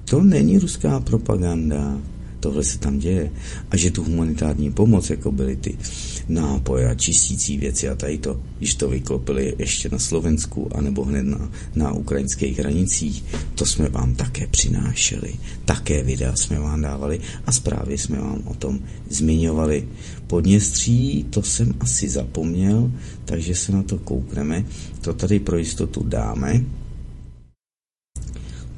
[0.04, 1.98] To není ruská propaganda
[2.40, 3.30] tohle se tam děje
[3.70, 5.78] a že tu humanitární pomoc, jako byly ty
[6.28, 11.22] nápoje a čistící věci a tady to, když to vyklopili ještě na Slovensku anebo hned
[11.22, 17.52] na, na ukrajinských hranicích, to jsme vám také přinášeli, také videa jsme vám dávali a
[17.52, 19.88] zprávy jsme vám o tom zmiňovali.
[20.26, 22.92] Podněstří, to jsem asi zapomněl,
[23.24, 24.64] takže se na to koukneme.
[25.00, 26.64] To tady pro jistotu dáme.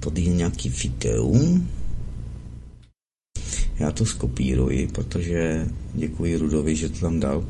[0.00, 1.68] Tady je nějaký videum.
[3.80, 7.44] Já to skopíruji, protože děkuji Rudovi, že to tam dal.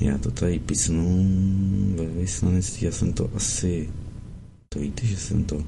[0.00, 1.26] Já to tady písnu
[1.94, 2.86] ve vyslanectví.
[2.86, 3.90] Já jsem to asi...
[4.68, 5.64] To víte, že jsem to...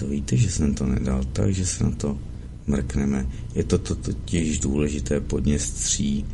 [0.00, 2.18] To víte, že jsem to nedal, takže se na to
[2.66, 3.26] mrkneme.
[3.54, 6.26] Je to, to totiž důležité podněstří.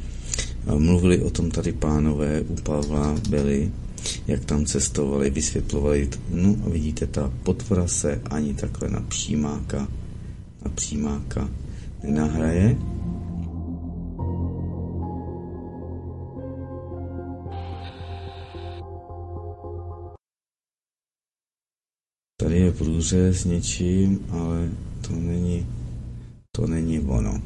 [0.79, 3.73] Mluvili o tom tady pánové u Pavla byli,
[4.27, 6.11] jak tam cestovali, vysvětlovali.
[6.31, 9.89] No a vidíte, ta potvora se ani takhle na přímáka
[10.64, 11.48] a přímáka
[12.03, 12.77] nenahraje.
[22.40, 24.68] Tady je průře s něčím, ale
[25.07, 25.66] to není,
[26.57, 27.42] to není ono.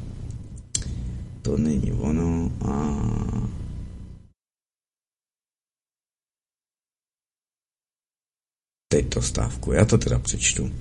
[1.41, 2.97] To není ono a
[8.89, 9.71] teď to stávku.
[9.71, 10.71] Já to teda přečtu.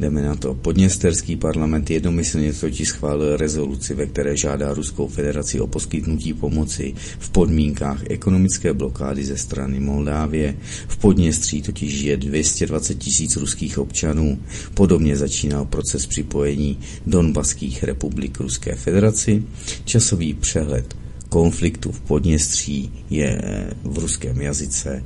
[0.00, 0.54] Jdeme na to.
[0.54, 7.30] Podněsterský parlament jednomyslně totiž schválil rezoluci, ve které žádá Ruskou federaci o poskytnutí pomoci v
[7.30, 10.56] podmínkách ekonomické blokády ze strany Moldávie.
[10.88, 14.38] V Podněstří totiž žije 220 tisíc ruských občanů.
[14.74, 19.42] Podobně začínal proces připojení Donbaských republik Ruské federaci.
[19.84, 20.96] Časový přehled
[21.28, 23.40] konfliktu v Podněstří je
[23.84, 25.04] v ruském jazyce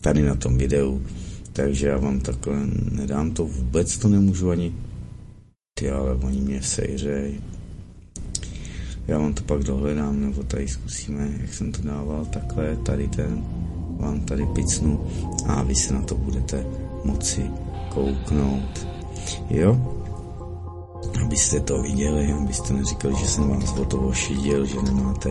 [0.00, 1.02] tady na tom videu
[1.52, 2.56] takže já vám takhle
[2.90, 4.74] nedám to vůbec, to nemůžu ani.
[5.78, 7.40] Ty, ale oni mě sejřej.
[9.08, 13.44] Já vám to pak dohledám, nebo tady zkusíme, jak jsem to dával, takhle, tady ten,
[14.00, 15.06] vám tady picnu
[15.46, 16.66] a vy se na to budete
[17.04, 17.50] moci
[17.88, 18.86] kouknout.
[19.50, 19.98] Jo?
[21.24, 25.30] Abyste to viděli, abyste neříkali, že jsem vás o toho šidil, že nemáte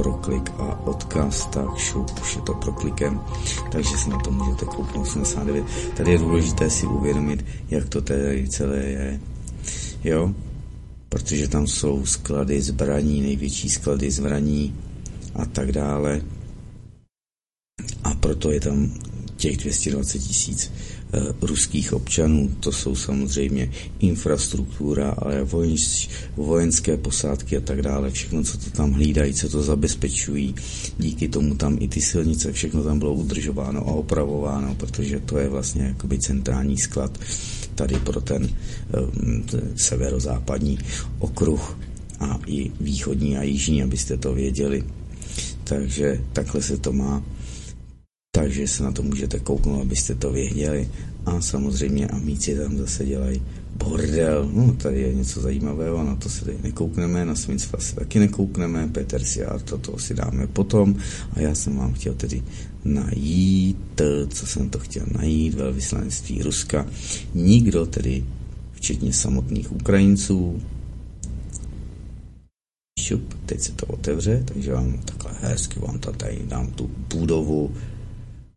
[0.00, 3.20] proklik a odkaz, tak šup, už je to proklikem,
[3.72, 5.64] takže si na to můžete kouknout 89.
[5.96, 9.20] Tady je důležité si uvědomit, jak to tady celé je.
[10.04, 10.34] Jo?
[11.08, 14.74] Protože tam jsou sklady zbraní, největší sklady zbraní
[15.34, 16.22] a tak dále.
[18.04, 18.90] A proto je tam
[19.36, 20.72] těch 220 tisíc
[21.42, 22.50] ruských občanů.
[22.60, 23.70] To jsou samozřejmě
[24.00, 25.46] infrastruktura, ale
[26.36, 28.10] vojenské posádky a tak dále.
[28.10, 30.54] Všechno, co to tam hlídají, co to zabezpečují.
[30.98, 35.48] Díky tomu tam i ty silnice, všechno tam bylo udržováno a opravováno, protože to je
[35.48, 37.18] vlastně jakoby centrální sklad
[37.74, 40.78] tady pro ten, eh, severozápadní
[41.18, 41.78] okruh
[42.20, 44.84] a i východní a jižní, abyste to věděli.
[45.64, 47.22] Takže takhle se to má
[48.30, 50.88] takže se na to můžete kouknout, abyste to věděli.
[51.26, 53.42] A samozřejmě amici tam zase dělají
[53.76, 54.50] bordel.
[54.52, 58.88] No, tady je něco zajímavého, na to se tady nekoukneme, na Svincva se taky nekoukneme,
[58.88, 60.96] Peter Siar, toto si dáme potom.
[61.32, 62.42] A já jsem vám chtěl tedy
[62.84, 66.86] najít, co jsem to chtěl najít, velvyslanectví Ruska.
[67.34, 68.24] Nikdo tedy,
[68.72, 70.62] včetně samotných Ukrajinců,
[73.00, 77.70] šup, teď se to otevře, takže vám takhle hezky vám tady dám tu budovu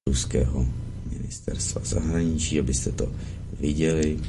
[0.10, 0.66] ruského
[1.10, 3.12] ministerstva zahraničí, abyste to
[3.60, 4.20] viděli.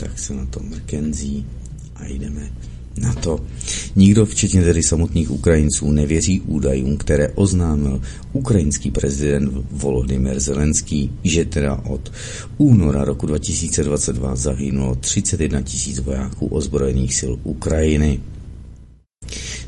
[0.00, 1.46] Tak se na to mrkenzí
[1.94, 2.52] a jdeme
[2.98, 3.44] na to.
[3.96, 11.74] Nikdo, včetně tedy samotných Ukrajinců, nevěří údajům, které oznámil ukrajinský prezident Volodymyr Zelenský, že teda
[11.74, 12.12] od
[12.56, 18.20] února roku 2022 zahynulo 31 tisíc vojáků ozbrojených sil Ukrajiny.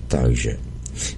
[0.08, 0.58] Takže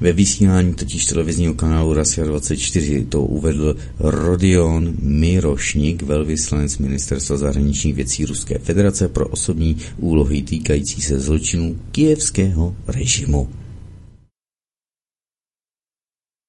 [0.01, 8.25] ve vysílání totiž televizního kanálu Rasia 24 to uvedl Rodion Mirošnik, velvyslanec Ministerstva zahraničních věcí
[8.25, 13.49] Ruské federace pro osobní úlohy týkající se zločinů kijevského režimu.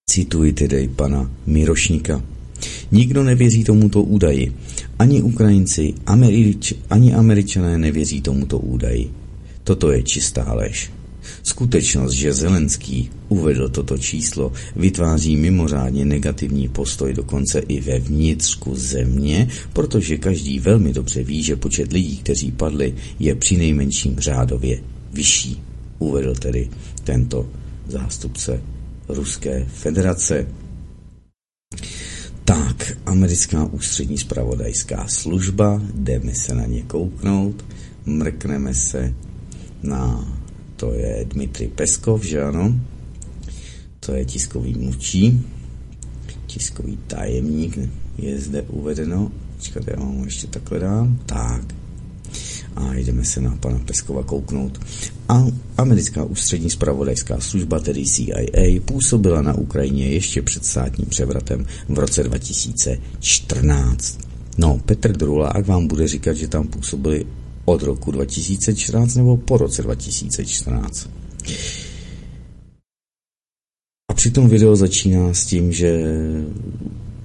[0.10, 2.24] Cituji tedy pana Mirošníka.
[2.92, 4.54] Nikdo nevěří tomuto údaji.
[5.00, 9.12] Ani Ukrajinci, Američ, ani Američané nevěří tomuto údaji.
[9.64, 10.92] Toto je čistá lež.
[11.44, 19.48] Skutečnost, že Zelenský uvedl toto číslo, vytváří mimořádně negativní postoj dokonce i ve vnitřku země,
[19.74, 25.62] protože každý velmi dobře ví, že počet lidí, kteří padli, je při nejmenším řádově vyšší,
[26.00, 26.70] uvedl tedy
[27.04, 27.50] tento
[27.88, 28.62] zástupce
[29.10, 30.48] Ruské federace.
[32.46, 37.66] Tak, americká ústřední spravodajská služba, jdeme se na ně kouknout,
[38.06, 39.14] mrkneme se
[39.84, 40.34] na
[40.80, 42.72] to je Dmitry Peskov, že ano?
[44.00, 45.46] To je tiskový mluvčí,
[46.48, 47.78] tiskový tajemník,
[48.18, 49.32] je zde uvedeno.
[49.56, 51.20] Počkat, já vám ještě takhle dám.
[51.26, 51.76] Tak.
[52.76, 54.80] A jdeme se na pana Peskova kouknout.
[55.30, 55.46] A
[55.78, 62.24] americká ústřední spravodajská služba, tedy CIA, působila na Ukrajině ještě před státním převratem v roce
[62.24, 64.20] 2014.
[64.58, 67.26] No, Petr Drulák vám bude říkat, že tam působili
[67.70, 71.10] od roku 2014 nebo po roce 2014.
[74.12, 76.04] A přitom video začíná s tím, že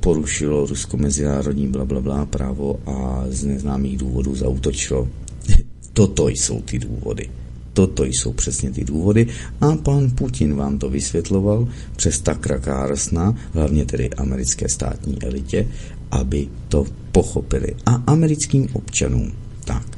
[0.00, 5.08] porušilo Rusko mezinárodní blablabla bla, bla, právo a z neznámých důvodů zautočilo.
[5.92, 7.30] Toto jsou ty důvody.
[7.72, 9.26] Toto jsou přesně ty důvody
[9.60, 15.68] a pan Putin vám to vysvětloval přes Takra Carsona, hlavně tedy americké státní elitě,
[16.10, 17.74] aby to pochopili.
[17.86, 19.32] A americkým občanům
[19.64, 19.93] tak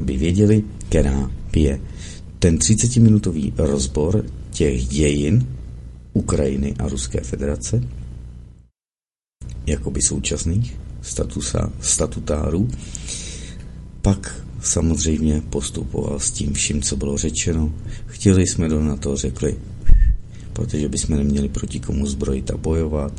[0.00, 1.80] aby věděli, která je.
[2.38, 5.46] Ten 30-minutový rozbor těch dějin
[6.12, 7.84] Ukrajiny a Ruské federace,
[9.66, 12.68] jakoby současných statusa, statutárů,
[14.02, 17.72] pak samozřejmě postupoval s tím vším, co bylo řečeno.
[18.06, 19.56] Chtěli jsme do na to, řekli,
[20.52, 23.12] protože bychom neměli proti komu zbrojit a bojovat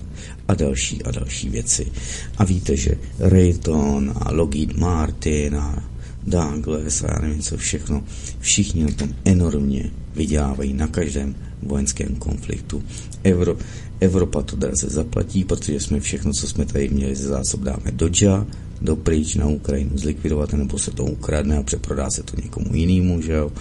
[0.47, 1.91] a další a další věci.
[2.37, 5.90] A víte, že Rayton a Lockheed Martin a
[6.27, 8.03] Douglas a já nevím co všechno,
[8.39, 12.83] všichni na tom enormně vydělávají na každém vojenském konfliktu.
[13.23, 13.57] Evro,
[13.99, 18.09] Evropa to draze zaplatí, protože jsme všechno, co jsme tady měli ze zásob, dáme do
[18.09, 18.47] dža,
[18.81, 23.21] do pryč na Ukrajinu zlikvidovat, nebo se to ukradne a přeprodá se to někomu jinému,
[23.21, 23.51] že jo.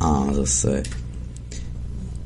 [0.00, 0.82] A zase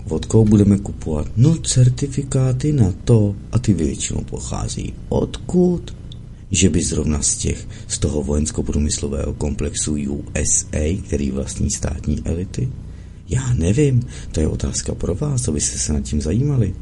[0.09, 1.27] od koho budeme kupovat?
[1.37, 5.97] No certifikáty na to a ty většinou pochází odkud?
[6.55, 12.69] Že by zrovna z těch, z toho vojensko-průmyslového komplexu USA, který vlastní státní elity?
[13.29, 16.75] Já nevím, to je otázka pro vás, abyste se nad tím zajímali.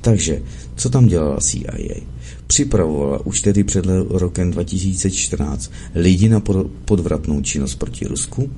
[0.00, 0.42] Takže,
[0.76, 2.00] co tam dělala CIA?
[2.48, 6.42] připravovala už tedy před rokem 2014 lidi na
[6.84, 8.50] podvratnou činnost proti Rusku.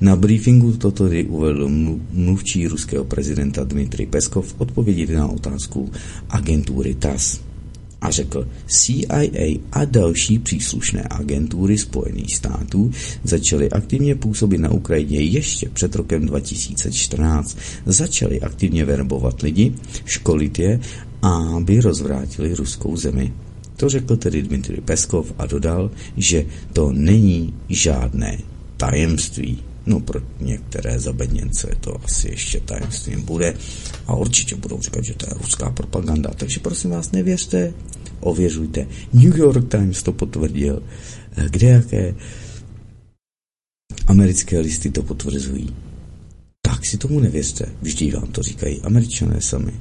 [0.00, 1.68] Na briefingu toto tedy uvedl
[2.12, 5.90] mluvčí ruského prezidenta Dmitry Peskov odpovědi na otázku
[6.28, 7.40] agentury TAS
[8.02, 12.90] a řekl, CIA a další příslušné agentury Spojených států
[13.24, 17.58] začaly aktivně působit na Ukrajině ještě před rokem 2014.
[17.86, 19.74] Začaly aktivně verbovat lidi,
[20.04, 20.80] školit je,
[21.22, 23.32] aby rozvrátili ruskou zemi.
[23.76, 28.38] To řekl tedy Dmitry Peskov a dodal, že to není žádné
[28.76, 29.71] tajemství.
[29.86, 33.54] No pro některé zabedněnce to asi ještě tajemstvím bude
[34.06, 36.30] a určitě budou říkat, že to je ruská propaganda.
[36.36, 37.74] Takže prosím vás, nevěřte,
[38.20, 38.86] ověřujte.
[39.12, 40.82] New York Times to potvrdil.
[41.50, 42.14] Kde jaké
[44.06, 45.76] americké listy to potvrzují.
[46.62, 47.66] Tak si tomu nevěřte.
[47.82, 49.72] Vždy vám to říkají američané sami.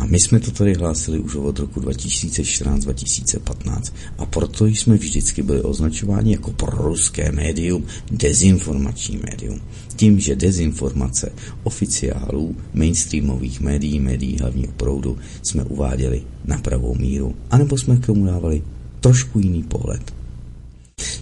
[0.00, 5.62] A my jsme to tady hlásili už od roku 2014-2015 a proto jsme vždycky byli
[5.62, 9.60] označováni jako proruské médium, dezinformační médium.
[9.96, 11.32] Tím, že dezinformace
[11.62, 18.26] oficiálů, mainstreamových médií, médií hlavního proudu jsme uváděli na pravou míru, anebo jsme k tomu
[18.26, 18.62] dávali
[19.00, 20.14] trošku jiný pohled.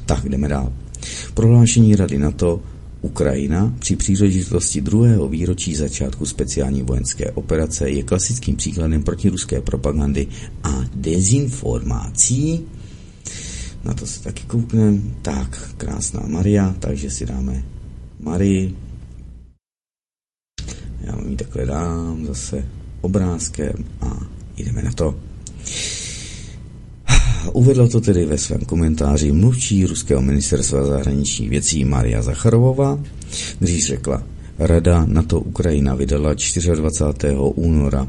[0.06, 0.72] Tak jdeme dál.
[1.34, 2.60] Prohlášení Rady na to
[3.02, 10.26] Ukrajina při příležitosti druhého výročí začátku speciální vojenské operace je klasickým příkladem protiruské propagandy
[10.62, 12.60] a dezinformací.
[13.84, 14.98] Na to se taky koukneme.
[15.22, 17.64] Tak, krásná Maria, takže si dáme
[18.20, 18.74] Marii.
[21.00, 22.68] Já vám ji takhle dám zase
[23.00, 24.26] obrázkem a
[24.56, 25.14] jdeme na to.
[27.52, 33.00] Uvedla to tedy ve svém komentáři mluvčí ruského ministerstva zahraničních věcí Maria Zacharovová,
[33.58, 34.22] když řekla,
[34.58, 36.34] Rada NATO Ukrajina vydala
[36.74, 37.36] 24.
[37.54, 38.08] února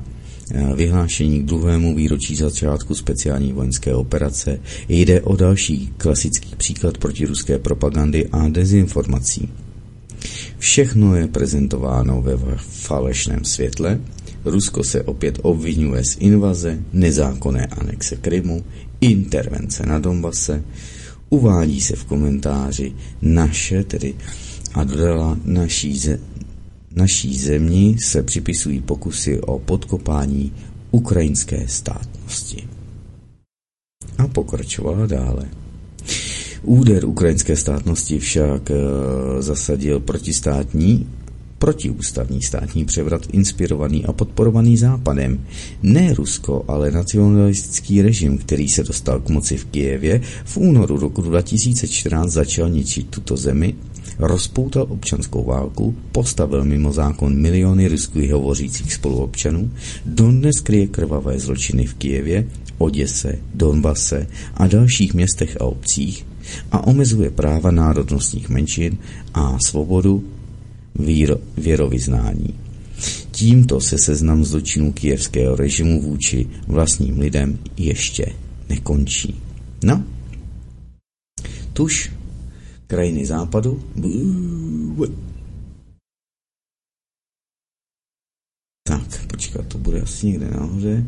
[0.52, 4.60] eh, vyhlášení k druhému výročí začátku speciální vojenské operace.
[4.90, 9.50] Jde o další klasický příklad proti ruské propagandy a dezinformací.
[10.58, 14.00] Všechno je prezentováno ve falešném světle.
[14.46, 18.64] Rusko se opět obvinuje z invaze, nezákonné anexe Krymu,
[19.02, 20.64] intervence na Donbase,
[21.30, 24.14] uvádí se v komentáři naše, tedy
[24.74, 26.20] a dodala naší, ze,
[26.95, 30.54] naší zemí se připisují pokusy o podkopání
[30.91, 32.68] ukrajinské státnosti.
[34.18, 35.45] A pokračovala dále.
[36.64, 38.76] Úder ukrajinské státnosti však e,
[39.41, 41.08] zasadil protistátní
[41.60, 45.45] protiústavní státní převrat inspirovaný a podporovaný Západem.
[45.84, 51.22] Ne Rusko, ale nacionalistický režim, který se dostal k moci v Kijevě, v únoru roku
[51.22, 53.76] 2014 začal ničit tuto zemi,
[54.20, 59.72] rozpoutal občanskou válku, postavil mimo zákon miliony ruských hovořících spoluobčanů,
[60.05, 62.47] dodnes kryje krvavé zločiny v Kijevě,
[62.78, 66.26] Oděse, Donbase a dalších městech a obcích
[66.72, 68.97] a omezuje práva národnostních menšin
[69.34, 70.24] a svobodu
[70.96, 72.60] víro, věrovyznání.
[73.32, 78.26] Tímto se seznam zločinů kijevského režimu vůči vlastním lidem ještě
[78.70, 79.36] nekončí.
[79.84, 80.04] No,
[81.74, 82.12] tuž
[82.88, 83.84] krajiny západu
[88.90, 91.06] tak, počkat, to bude asi někde nahoře.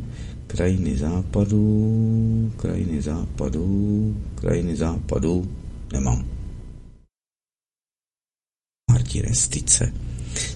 [0.47, 5.51] Krajiny západu, krajiny západu, krajiny západu,
[5.93, 6.25] nemám
[9.11, 9.93] martirestice.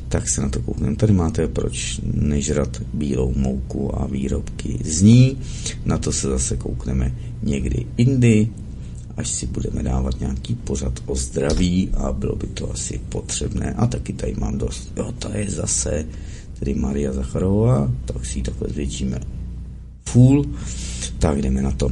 [0.09, 0.95] Tak se na to koukneme.
[0.95, 5.37] Tady máte, proč nežrat bílou mouku a výrobky z ní.
[5.85, 8.49] Na to se zase koukneme někdy jindy,
[9.17, 13.73] až si budeme dávat nějaký pořad o zdraví a bylo by to asi potřebné.
[13.73, 14.91] A taky tady mám dost.
[14.97, 16.05] Jo, to je zase
[16.59, 19.19] tedy Maria Zacharová, tak si ji takhle zvětšíme
[20.05, 20.45] full.
[21.19, 21.91] Tak jdeme na to.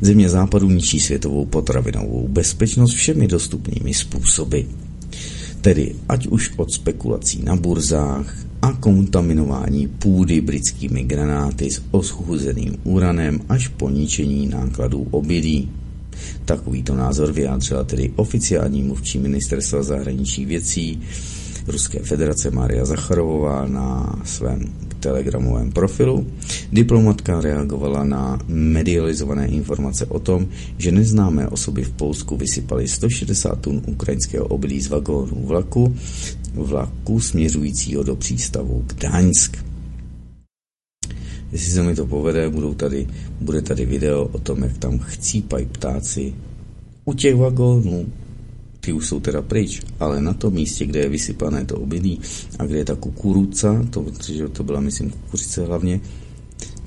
[0.00, 4.60] Země západu ničí světovou potravinovou bezpečnost všemi dostupnými způsoby.
[5.60, 13.40] Tedy ať už od spekulací na burzách a kontaminování půdy britskými granáty s oschuzeným uranem
[13.48, 15.68] až po ničení nákladů obilí.
[16.44, 21.00] Takovýto názor vyjádřila tedy oficiální mluvčí ministerstva zahraničních věcí
[21.66, 26.26] Ruské federace Maria Zacharovová na svém telegramovém profilu.
[26.72, 30.48] Diplomatka reagovala na medializované informace o tom,
[30.78, 35.96] že neznámé osoby v Polsku vysypaly 160 tun ukrajinského obilí z vagónů vlaku,
[36.54, 39.56] vlaku směřujícího do přístavu Gdaňsk.
[41.52, 43.06] Jestli se mi to povede, budou tady,
[43.40, 46.34] bude tady video o tom, jak tam chcípají ptáci
[47.04, 48.06] u těch vagónů
[48.80, 52.20] ty už jsou teda pryč, ale na tom místě, kde je vysypané to obilí
[52.58, 56.00] a kde je ta kukuruca, to, protože to byla, myslím, kukuřice hlavně,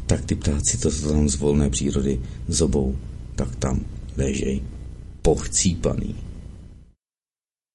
[0.05, 2.95] tak ty ptáci to tam z volné přírody zobou,
[3.35, 3.79] tak tam
[4.17, 4.61] ležej
[5.21, 6.15] pochcípaný.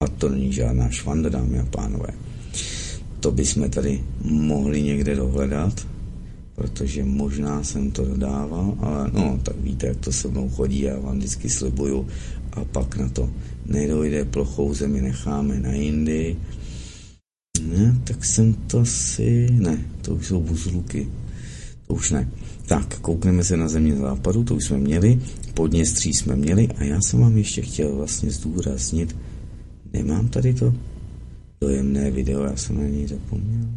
[0.05, 2.09] A to není žádná švanda, dámy a pánové.
[3.21, 5.87] To bychom tady mohli někde dohledat,
[6.55, 10.99] protože možná jsem to dodával, ale no, tak víte, jak to se mnou chodí, já
[10.99, 12.07] vám vždycky slibuju
[12.53, 13.31] a pak na to
[13.69, 16.37] nedojde, plochou zemi necháme na jindy.
[17.63, 19.49] Ne, tak jsem to si...
[19.51, 21.09] Ne, to už jsou buzluky.
[21.87, 22.29] To už ne.
[22.67, 25.21] Tak, koukneme se na země západu, to už jsme měli,
[25.59, 29.17] Podněstří jsme měli a já jsem vám ještě chtěl vlastně zdůraznit,
[29.93, 30.75] nemám tady to
[31.61, 33.69] dojemné video, já jsem na něj zapomněl.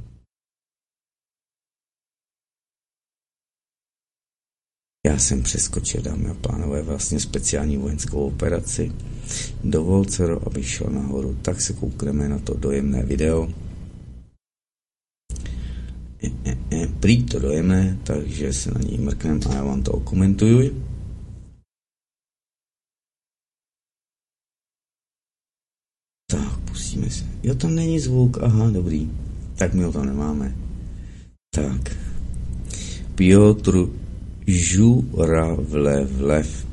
[5.06, 8.92] Já jsem přeskočil, dámy a pánové, vlastně speciální vojenskou operaci.
[9.64, 13.54] Dovolte, abych šel nahoru, tak se koukneme na to dojemné video.
[16.24, 19.92] E, e, e, prý to dojemné, takže se na něj mrknem a já vám to
[19.92, 20.84] okomentuju.
[26.30, 27.26] Tak, pustíme se.
[27.44, 29.12] Jo, tam není zvuk, aha, dobrý.
[29.58, 30.56] Tak my ho tam nemáme.
[31.50, 31.98] Tak.
[33.16, 34.02] Piotr
[34.48, 36.66] Žuravlevlev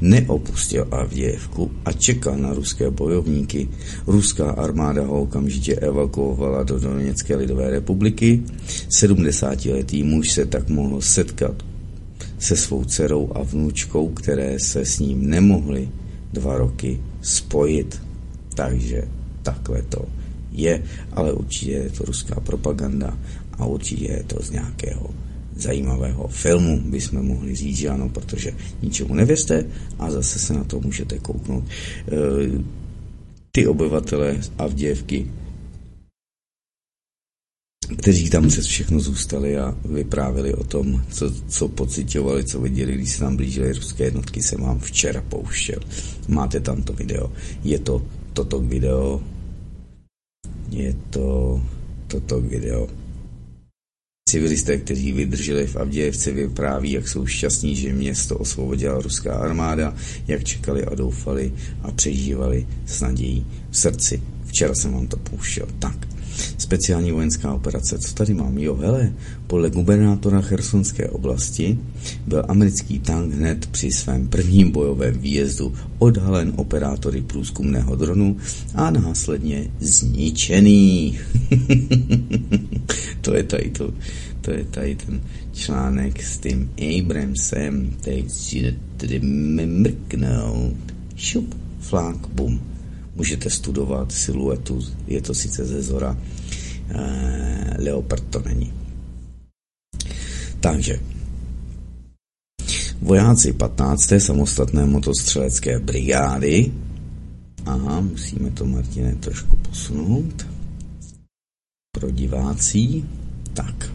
[0.00, 3.68] neopustil Avdějevku a čekal na ruské bojovníky.
[4.06, 8.42] Ruská armáda ho okamžitě evakuovala do Doněcké lidové republiky.
[8.88, 11.62] 70-letý muž se tak mohl setkat
[12.38, 15.88] se svou dcerou a vnučkou, které se s ním nemohly
[16.32, 18.02] dva roky spojit.
[18.54, 19.02] Takže
[19.42, 20.04] takhle to
[20.52, 23.18] je, ale určitě je to ruská propaganda
[23.52, 25.10] a určitě je to z nějakého
[25.62, 28.52] zajímavého filmu, bychom mohli říct, že ano, protože
[28.82, 29.64] ničemu nevěřte
[29.98, 31.64] a zase se na to můžete kouknout.
[31.64, 31.70] E,
[33.52, 35.26] ty obyvatele Avděvky,
[37.98, 43.10] kteří tam přes všechno zůstali a vyprávěli o tom, co, co pocitovali, co viděli, když
[43.10, 45.78] se tam blížily ruské jednotky, jsem vám včera pouštěl.
[46.28, 47.32] Máte tam to video.
[47.64, 48.02] Je to
[48.32, 49.20] toto video.
[50.70, 51.62] Je to
[52.06, 52.99] toto video
[54.30, 59.94] Civilisté, kteří vydrželi v Avdějevce, vypráví, jak jsou šťastní, že město osvobodila ruská armáda,
[60.28, 61.52] jak čekali a doufali
[61.82, 64.22] a přežívali s nadějí v srdci.
[64.46, 65.66] Včera jsem vám to pouštěl.
[65.78, 65.96] Tak,
[66.58, 68.58] Speciální vojenská operace, co tady mám?
[68.58, 69.12] Jo, hele,
[69.46, 71.78] podle gubernátora Chersonské oblasti
[72.26, 78.36] byl americký tank hned při svém prvním bojovém výjezdu odhalen operátory průzkumného dronu
[78.74, 81.18] a následně zničený.
[83.20, 83.92] to je tady to,
[84.40, 85.20] to je tady ten
[85.52, 90.76] článek s tím Abramsem, teď si tedy mrknout.
[91.16, 92.69] Šup, flák, bum
[93.16, 96.18] můžete studovat siluetu, je to sice ze zora,
[96.88, 98.72] eh, Leopard to není.
[100.60, 101.00] Takže
[103.02, 104.20] vojáci 15.
[104.20, 106.72] samostatné motostřelecké brigády
[107.66, 110.46] Aha, musíme to, Martine, trošku posunout.
[111.92, 113.04] Pro divácí.
[113.54, 113.92] Tak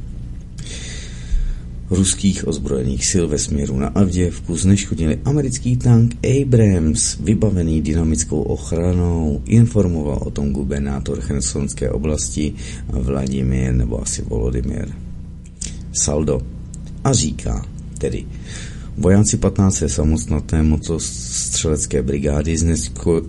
[1.89, 10.19] ruských ozbrojených sil ve směru na Avděvku zneškodnili americký tank Abrams, vybavený dynamickou ochranou, informoval
[10.25, 12.53] o tom gubernátor Chersonské oblasti
[12.89, 14.89] Vladimír nebo asi Volodymyr
[15.93, 16.41] Saldo
[17.03, 17.65] a říká
[17.97, 18.25] tedy
[18.97, 19.83] Vojáci 15.
[19.88, 22.57] samostatné motostřelecké brigády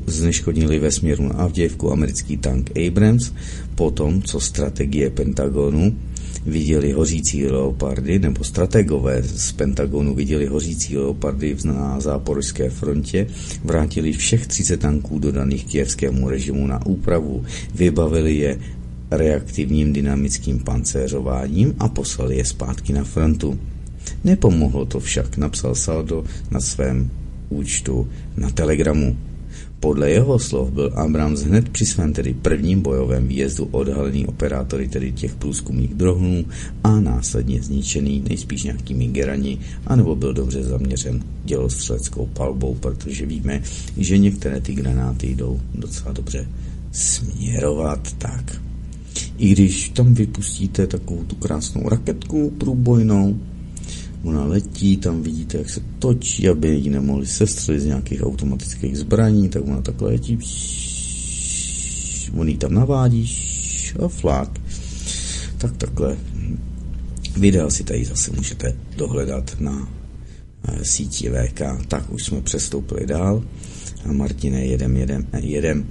[0.06, 3.32] zneškodnili ve směru na Avděvku americký tank Abrams
[3.74, 5.96] potom, co strategie Pentagonu
[6.46, 13.26] viděli hořící leopardy, nebo strategové z Pentagonu viděli hořící leopardy na záporožské frontě,
[13.64, 17.44] vrátili všech 30 tanků dodaných kijevskému režimu na úpravu,
[17.74, 18.58] vybavili je
[19.10, 23.58] reaktivním dynamickým pancéřováním a poslali je zpátky na frontu.
[24.24, 27.10] Nepomohlo to však, napsal Saldo na svém
[27.48, 29.16] účtu na Telegramu.
[29.80, 35.12] Podle jeho slov byl Abrams hned při svém tedy prvním bojovém výjezdu odhalený operátory tedy
[35.12, 36.44] těch průzkumných dronů
[36.84, 43.62] a následně zničený nejspíš nějakými gerani, anebo byl dobře zaměřen dělostřeleckou palbou, protože víme,
[43.96, 46.48] že některé ty granáty jdou docela dobře
[46.92, 48.60] směrovat tak.
[49.38, 53.40] I když tam vypustíte takovou tu krásnou raketku průbojnou,
[54.22, 59.48] Ona letí, tam vidíte, jak se točí, aby ji nemohli sestřelit z nějakých automatických zbraní,
[59.48, 60.38] tak ona takhle letí.
[62.36, 63.30] On ji tam navádí
[64.04, 64.60] a flák.
[65.58, 66.16] Tak takhle.
[67.36, 69.88] Videa si tady zase můžete dohledat na
[70.82, 71.60] síti VK.
[71.88, 73.42] Tak už jsme přestoupili dál.
[74.04, 75.86] A Martine, jedem, jedem, jedem.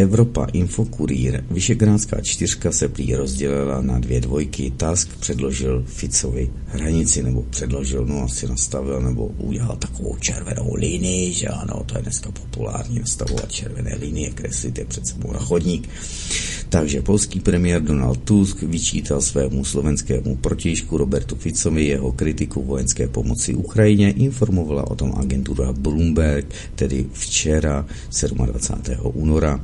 [0.00, 4.72] Evropa Infokurýr, Vyšegrádská čtyřka se prý rozdělila na dvě dvojky.
[4.76, 11.46] Task předložil Ficovi hranici, nebo předložil, no asi nastavil, nebo udělal takovou červenou linii, že
[11.48, 15.88] ano, to je dneska populární nastavovat červené linie, kreslit je před sebou na chodník.
[16.68, 23.54] Takže polský premiér Donald Tusk vyčítal svému slovenskému protějšku Robertu Ficovi jeho kritiku vojenské pomoci
[23.54, 27.86] Ukrajině, informovala o tom agentura Bloomberg, tedy včera
[28.22, 29.00] 27.
[29.14, 29.60] února.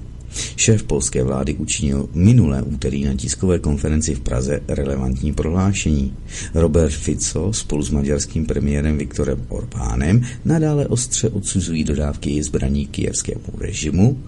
[0.56, 6.14] Šéf polské vlády učinil minulé úterý na tiskové konferenci v Praze relevantní prohlášení.
[6.54, 14.18] Robert Fico spolu s maďarským premiérem Viktorem Orbánem nadále ostře odsuzují dodávky zbraní kijevskému režimu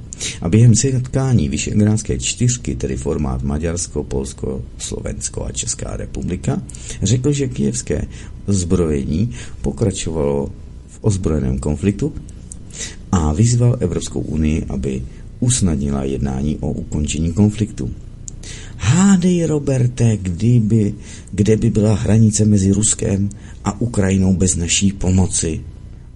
[0.41, 6.63] a během setkání Vyšegrádské čtyřky, tedy formát Maďarsko, Polsko, Slovensko a Česká republika,
[7.03, 8.05] řekl, že kijevské
[8.47, 9.31] zbrojení
[9.63, 10.47] pokračovalo
[10.89, 12.13] v ozbrojeném konfliktu
[13.13, 15.03] a vyzval Evropskou unii, aby
[15.41, 17.91] usnadnila jednání o ukončení konfliktu.
[18.77, 20.95] Hádej, Roberte, kdyby,
[21.33, 23.29] kde by byla hranice mezi Ruskem
[23.65, 25.61] a Ukrajinou bez naší pomoci,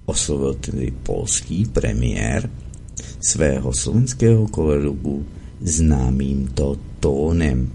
[0.07, 2.51] oslovil tedy polský premiér
[3.21, 5.27] svého slovenského kolegu
[5.61, 7.71] známým to tónem.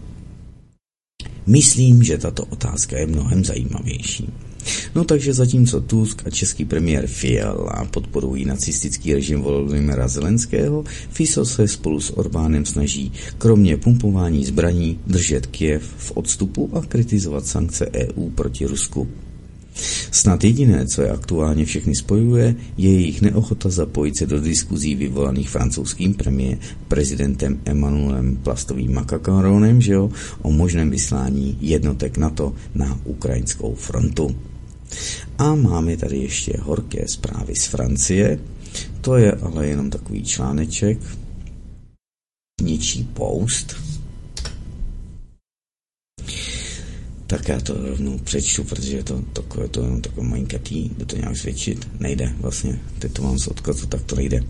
[1.48, 4.30] Myslím, že tato otázka je mnohem zajímavější.
[4.96, 11.68] No takže zatímco Tusk a český premiér Fiala podporují nacistický režim Volodymyra Zelenského, Fiso se
[11.68, 18.30] spolu s Orbánem snaží kromě pumpování zbraní držet Kiev v odstupu a kritizovat sankce EU
[18.30, 19.08] proti Rusku.
[20.12, 25.50] Snad jediné, co je aktuálně všechny spojuje, je jejich neochota zapojit se do diskuzí vyvolaných
[25.50, 26.58] francouzským premiér
[26.88, 30.10] prezidentem Emmanuelem Plastovým Makakaronem, že jo,
[30.42, 34.36] o možném vyslání jednotek NATO na ukrajinskou frontu.
[35.38, 38.40] A máme tady ještě horké zprávy z Francie.
[39.02, 41.00] To je ale jenom takový článeček.
[42.62, 43.76] Ničí poust.
[47.28, 51.36] Tak já to rovnou přečtu, protože to, takové to jenom takové malinkatý, by to nějak
[51.36, 51.88] zvětšit.
[52.00, 54.44] Nejde vlastně, teď to mám z odkazu, tak to nejde.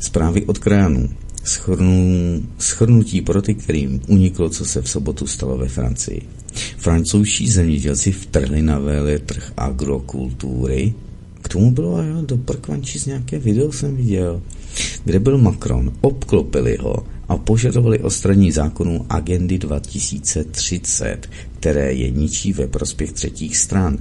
[0.00, 1.16] Zprávy od krajanů.
[1.46, 6.22] Schrnu, schrnutí pro ty, kterým uniklo, co se v sobotu stalo ve Francii.
[6.76, 8.78] Francouzští zemědělci vtrhli na
[9.18, 10.94] trh agrokultury.
[11.42, 12.38] K tomu bylo jo, do
[12.98, 14.42] z nějaké video jsem viděl,
[15.04, 16.96] kde byl Macron, obklopili ho
[17.28, 21.28] a požadovali odstranění zákonů agendy 2030,
[21.58, 23.98] které je ničí ve prospěch třetích stran.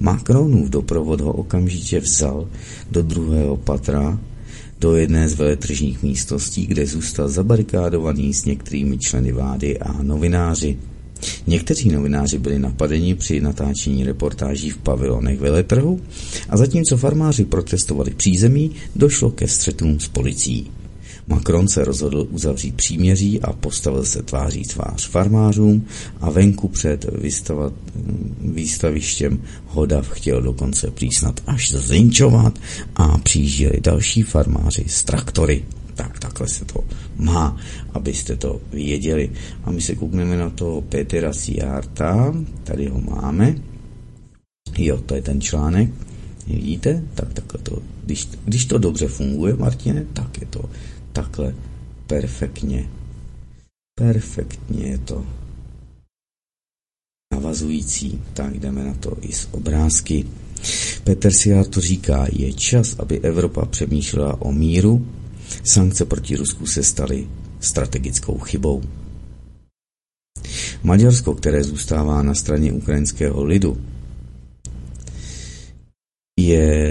[0.00, 2.48] Macronův doprovod ho okamžitě vzal
[2.90, 4.18] do druhého patra
[4.84, 10.78] do jedné z veletržních místností, kde zůstal zabarikádovaný s některými členy vlády a novináři.
[11.46, 16.00] Někteří novináři byli napadeni při natáčení reportáží v pavilonech veletrhu
[16.48, 20.70] a zatímco farmáři protestovali přízemí, došlo ke střetům s policií.
[21.26, 25.86] Macron se rozhodl uzavřít příměří a postavil se tváří tvář farmářům
[26.20, 27.72] a venku před vystavat,
[28.40, 32.58] výstavištěm Hodav chtěl dokonce přísnat až zlinčovat
[32.96, 35.64] a přijížděli další farmáři z traktory.
[35.94, 36.84] Tak takhle se to
[37.16, 37.56] má,
[37.92, 39.30] abyste to věděli.
[39.64, 43.54] A my se koukneme na to Petra Siarta, tady ho máme.
[44.78, 45.90] Jo, to je ten článek.
[46.46, 47.02] Vidíte?
[47.14, 50.64] Tak takhle to, když, když to dobře funguje, Martine, tak je to
[51.14, 51.54] takhle
[52.06, 52.90] perfektně.
[53.98, 55.26] Perfektně je to
[57.34, 58.20] navazující.
[58.32, 60.26] Tak jdeme na to i z obrázky.
[61.04, 65.06] Petr Siár to říká, je čas, aby Evropa přemýšlela o míru.
[65.64, 67.28] Sankce proti Rusku se staly
[67.60, 68.82] strategickou chybou.
[70.82, 73.76] Maďarsko, které zůstává na straně ukrajinského lidu,
[76.40, 76.83] je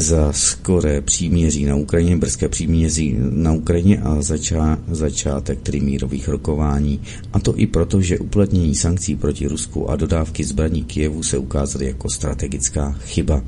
[0.00, 7.00] za skoré příměří na Ukrajině, brzké příměří na Ukrajině a začá, začátek tedy mírových rokování.
[7.32, 11.86] A to i proto, že uplatnění sankcí proti Rusku a dodávky zbraní Kijevu se ukázaly
[11.86, 13.42] jako strategická chyba.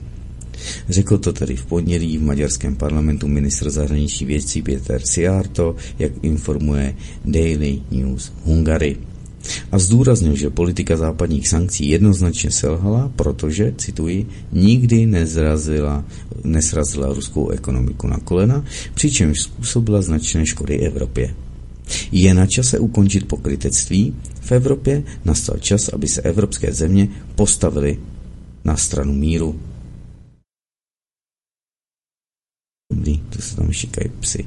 [0.89, 6.95] Řekl to tedy v pondělí v maďarském parlamentu ministr zahraničí věcí Peter Siarto, jak informuje
[7.25, 8.97] Daily News Hungary
[9.73, 16.05] a zdůraznil, že politika západních sankcí jednoznačně selhala, protože, cituji, nikdy nezrazila,
[16.45, 18.65] nesrazila ruskou ekonomiku na kolena,
[18.95, 21.35] přičemž způsobila značné škody Evropě.
[22.13, 24.15] Je na čase ukončit pokrytectví.
[24.41, 27.99] V Evropě nastal čas, aby se evropské země postavily
[28.65, 29.61] na stranu míru.
[32.93, 34.47] Dobrý, to se tam šikají psy.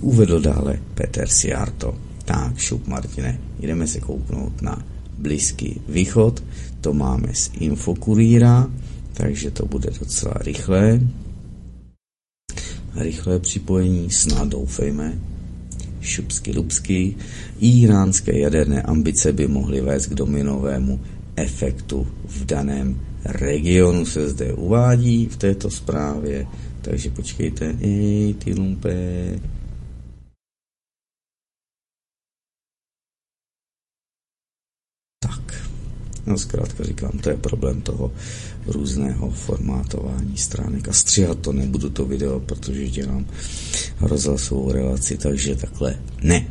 [0.00, 2.13] Uvedl dále Peter Siarto.
[2.24, 4.84] Tak, šup Martine, jdeme se kouknout na
[5.18, 6.42] Blízký východ,
[6.80, 8.70] to máme z Infokuríra,
[9.12, 11.00] takže to bude docela rychlé.
[12.94, 15.18] rychlé připojení, snad doufejme,
[16.00, 17.16] šupsky lupsky,
[17.60, 21.00] iránské jaderné ambice by mohly vést k dominovému
[21.36, 26.46] efektu v daném regionu se zde uvádí v této zprávě,
[26.82, 28.94] takže počkejte, ej, ty lumpe,
[36.26, 38.12] No zkrátka říkám, to je problém toho
[38.66, 40.88] různého formátování stránek.
[40.88, 43.26] A stříhat to nebudu to video, protože dělám
[44.00, 46.46] rozhlasovou relaci, takže takhle ne.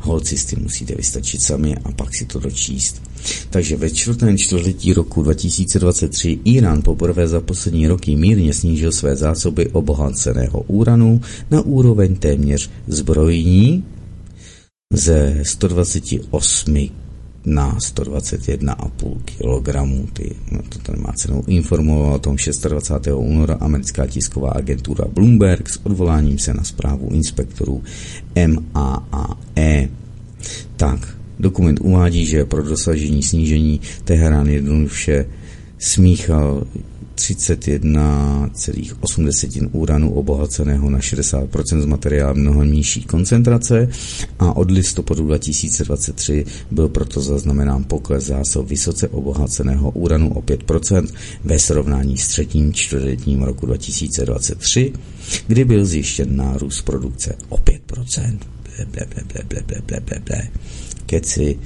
[0.00, 3.02] Holci s tím musíte vystačit sami a pak si to dočíst.
[3.50, 9.68] Takže ve čtvrtém čtvrtletí roku 2023 Irán poprvé za poslední roky mírně snížil své zásoby
[9.68, 13.84] obohaceného úranu na úroveň téměř zbrojní
[14.92, 17.07] ze 128
[17.44, 20.12] na 121,5 kg.
[20.12, 21.44] Ty, no to tady má cenu.
[21.46, 22.36] Informoval o tom
[22.68, 23.08] 26.
[23.14, 27.82] února americká tisková agentura Bloomberg s odvoláním se na zprávu inspektorů
[28.46, 29.88] MAAE.
[30.76, 35.26] Tak, dokument uvádí, že pro dosažení snížení Teherán jednoduše
[35.78, 36.66] smíchal
[37.18, 43.88] 31,8 uranu obohaceného na 60% z materiálu mnohem nižší koncentrace
[44.38, 51.08] a od listopadu 2023 byl proto zaznamenán pokles zásob vysoce obohaceného uranu o 5%
[51.44, 54.92] ve srovnání s třetím čtvrtletím roku 2023,
[55.46, 58.38] kdy byl zjištěn nárůst produkce o 5%.
[58.76, 60.48] Ble, ble, ble, ble, ble, ble, ble, ble, ble.
[61.06, 61.58] Keci,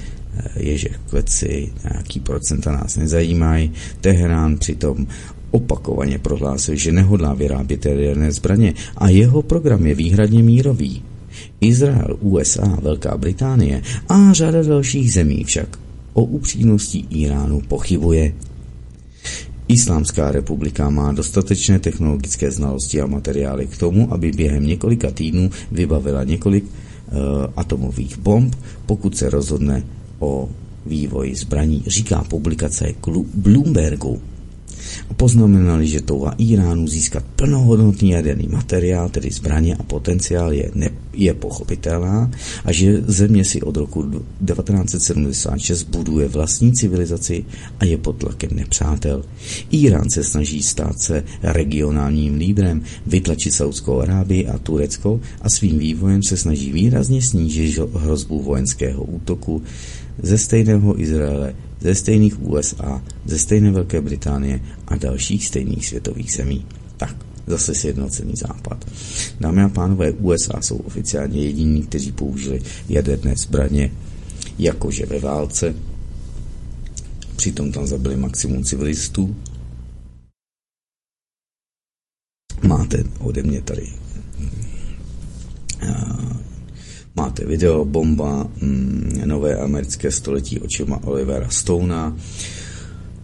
[0.56, 3.72] ježek kleci, nějaký procenta nás nezajímají.
[4.00, 5.06] Teherán přitom
[5.52, 11.02] opakovaně prohlásil, že nehodlá vyrábět jaderné zbraně a jeho program je výhradně mírový.
[11.60, 15.78] Izrael, USA, Velká Británie a řada dalších zemí však
[16.12, 18.32] o upřímnosti Iránu pochybuje.
[19.68, 26.24] Islámská republika má dostatečné technologické znalosti a materiály k tomu, aby během několika týdnů vybavila
[26.24, 27.18] několik uh,
[27.56, 29.84] atomových bomb, pokud se rozhodne
[30.18, 30.48] o
[30.86, 32.94] vývoji zbraní, říká publikace
[33.34, 34.20] Bloombergu
[35.16, 41.34] poznamenali, že touha Iránu získat plnohodnotný jaderný materiál, tedy zbraně a potenciál je, ne, je
[41.34, 42.30] pochopitelná
[42.64, 44.02] a že země si od roku
[44.46, 47.44] 1976 buduje vlastní civilizaci
[47.80, 49.24] a je pod tlakem nepřátel.
[49.70, 56.22] Irán se snaží stát se regionálním lídrem, vytlačit Saudskou Arábii a Turecko a svým vývojem
[56.22, 59.62] se snaží výrazně snížit hrozbu vojenského útoku
[60.22, 66.66] ze stejného Izraele ze stejných USA, ze stejné Velké Británie a dalších stejných světových zemí.
[66.96, 67.16] Tak,
[67.46, 68.84] zase sjednocený západ.
[69.40, 73.90] Dámy a pánové, USA jsou oficiálně jediní, kteří použili jaderné zbraně
[74.58, 75.74] jakože ve válce.
[77.36, 79.36] Přitom tam zabili maximum civilistů.
[82.62, 83.88] Máte ode mě tady
[87.16, 92.16] Máte video Bomba, mm, nové americké století očima Olivera Stona,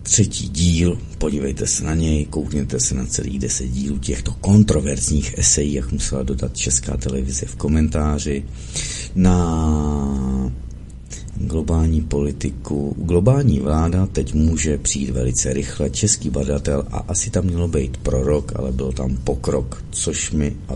[0.03, 5.75] třetí díl, podívejte se na něj, koukněte se na celý deset dílů těchto kontroverzních esejí,
[5.75, 8.45] jak musela dodat česká televize v komentáři,
[9.15, 10.51] na
[11.35, 12.97] globální politiku.
[12.99, 15.91] Globální vláda teď může přijít velice rychle.
[15.91, 20.75] Český badatel a asi tam mělo být prorok, ale byl tam pokrok, což mi a,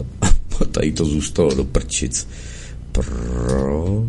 [0.60, 2.26] a tady to zůstalo do prčic
[2.93, 4.07] pro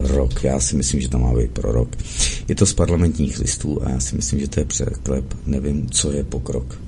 [0.00, 0.44] rok.
[0.44, 1.96] Já si myslím, že tam má být pro rok.
[2.48, 5.34] Je to z parlamentních listů a já si myslím, že to je překlep.
[5.46, 6.80] Nevím, co je pokrok.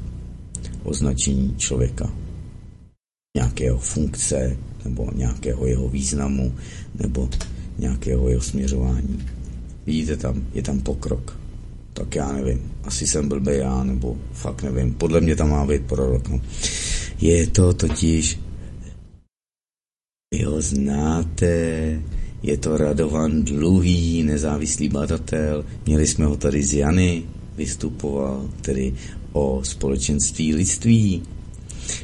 [0.83, 2.12] Označení člověka.
[3.37, 6.55] Nějakého funkce, nebo nějakého jeho významu,
[6.95, 7.29] nebo
[7.79, 9.27] nějakého jeho směřování.
[9.87, 11.39] Vidíte tam, je tam pokrok.
[11.93, 14.95] Tak já nevím, asi jsem blbý já, nebo fakt nevím.
[14.95, 16.29] Podle mě tam má být prorok.
[16.29, 16.41] No.
[17.21, 18.39] Je to totiž
[20.35, 21.55] vy ho znáte,
[22.43, 25.64] je to Radovan Dluhý, nezávislý badatel.
[25.87, 27.22] Měli jsme ho tady z Jany,
[27.57, 28.95] vystupoval tedy
[29.33, 31.22] o společenství lidství,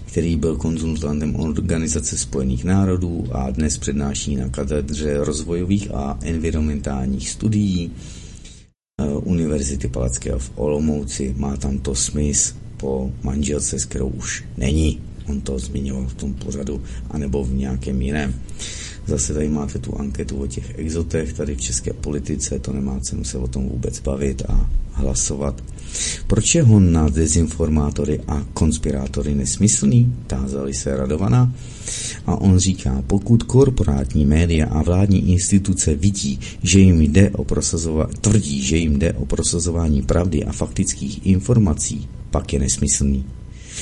[0.04, 7.92] který byl konzultantem Organizace spojených národů a dnes přednáší na katedře rozvojových a environmentálních studií
[9.00, 11.34] eh, Univerzity Palackého v Olomouci.
[11.38, 16.34] Má tam to smysl po manželce, s kterou už není on to zmiňoval v tom
[16.34, 18.34] pořadu, anebo v nějakém jiném.
[19.06, 23.24] Zase tady máte tu anketu o těch exotech, tady v české politice, to nemá cenu
[23.24, 25.62] se o tom vůbec bavit a hlasovat.
[26.26, 30.14] Proč je hon na dezinformátory a konspirátory nesmyslný?
[30.26, 31.54] Tázali se Radovana.
[32.26, 38.12] A on říká, pokud korporátní média a vládní instituce vidí, že jim jde o prosazování,
[38.20, 43.24] tvrdí, že jim jde o prosazování pravdy a faktických informací, pak je nesmyslný.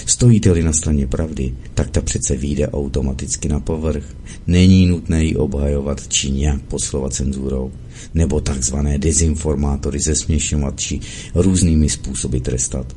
[0.06, 4.04] Stojíte-li na straně pravdy, tak ta přece vyjde automaticky na povrch.
[4.46, 7.72] Není nutné ji obhajovat či nějak poslovat cenzurou,
[8.14, 11.00] nebo takzvané dezinformátory zesměšňovat či
[11.34, 12.96] různými způsoby trestat.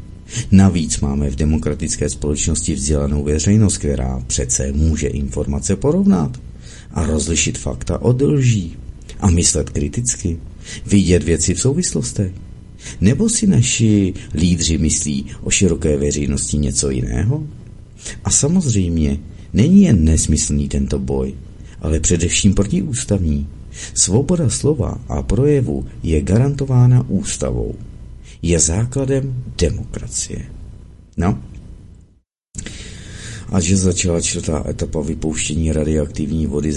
[0.52, 6.40] Navíc máme v demokratické společnosti vzdělanou veřejnost, která přece může informace porovnat
[6.92, 8.76] a rozlišit fakta od lží
[9.20, 10.40] a myslet kriticky,
[10.86, 12.32] vidět věci v souvislostech.
[13.02, 17.44] Nebo si naši lídři myslí o široké veřejnosti něco jiného?
[18.24, 19.20] A samozřejmě
[19.54, 21.34] není jen nesmyslný tento boj,
[21.82, 23.48] ale především protiústavní.
[23.94, 27.76] Svoboda slova a projevu je garantována ústavou.
[28.42, 30.46] Je základem demokracie.
[31.18, 31.40] No,
[33.52, 36.74] a že začala čtvrtá etapa vypouštění radioaktivní vody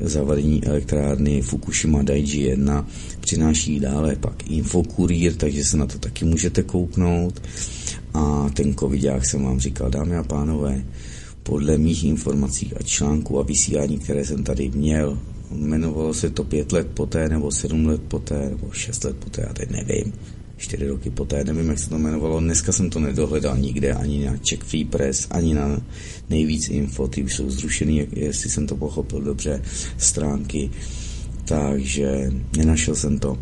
[0.00, 2.86] zavarení, elektrárny Fukushima Daiji 1
[3.20, 7.42] přináší dále pak Infokurír, takže se na to taky můžete kouknout.
[8.14, 10.84] A ten covidák jsem vám říkal, dámy a pánové,
[11.42, 15.18] podle mých informací a článků a vysílání, které jsem tady měl,
[15.50, 19.52] jmenovalo se to pět let poté, nebo sedm let poté, nebo šest let poté, já
[19.52, 20.12] teď nevím
[20.62, 22.40] čtyři roky poté, nevím, jak se to jmenovalo.
[22.40, 25.82] Dneska jsem to nedohledal nikde, ani na Czech Free Press, ani na
[26.30, 29.62] nejvíc info, ty už jsou zrušený, jestli jsem to pochopil dobře,
[29.98, 30.70] stránky,
[31.44, 33.38] takže nenašel jsem to,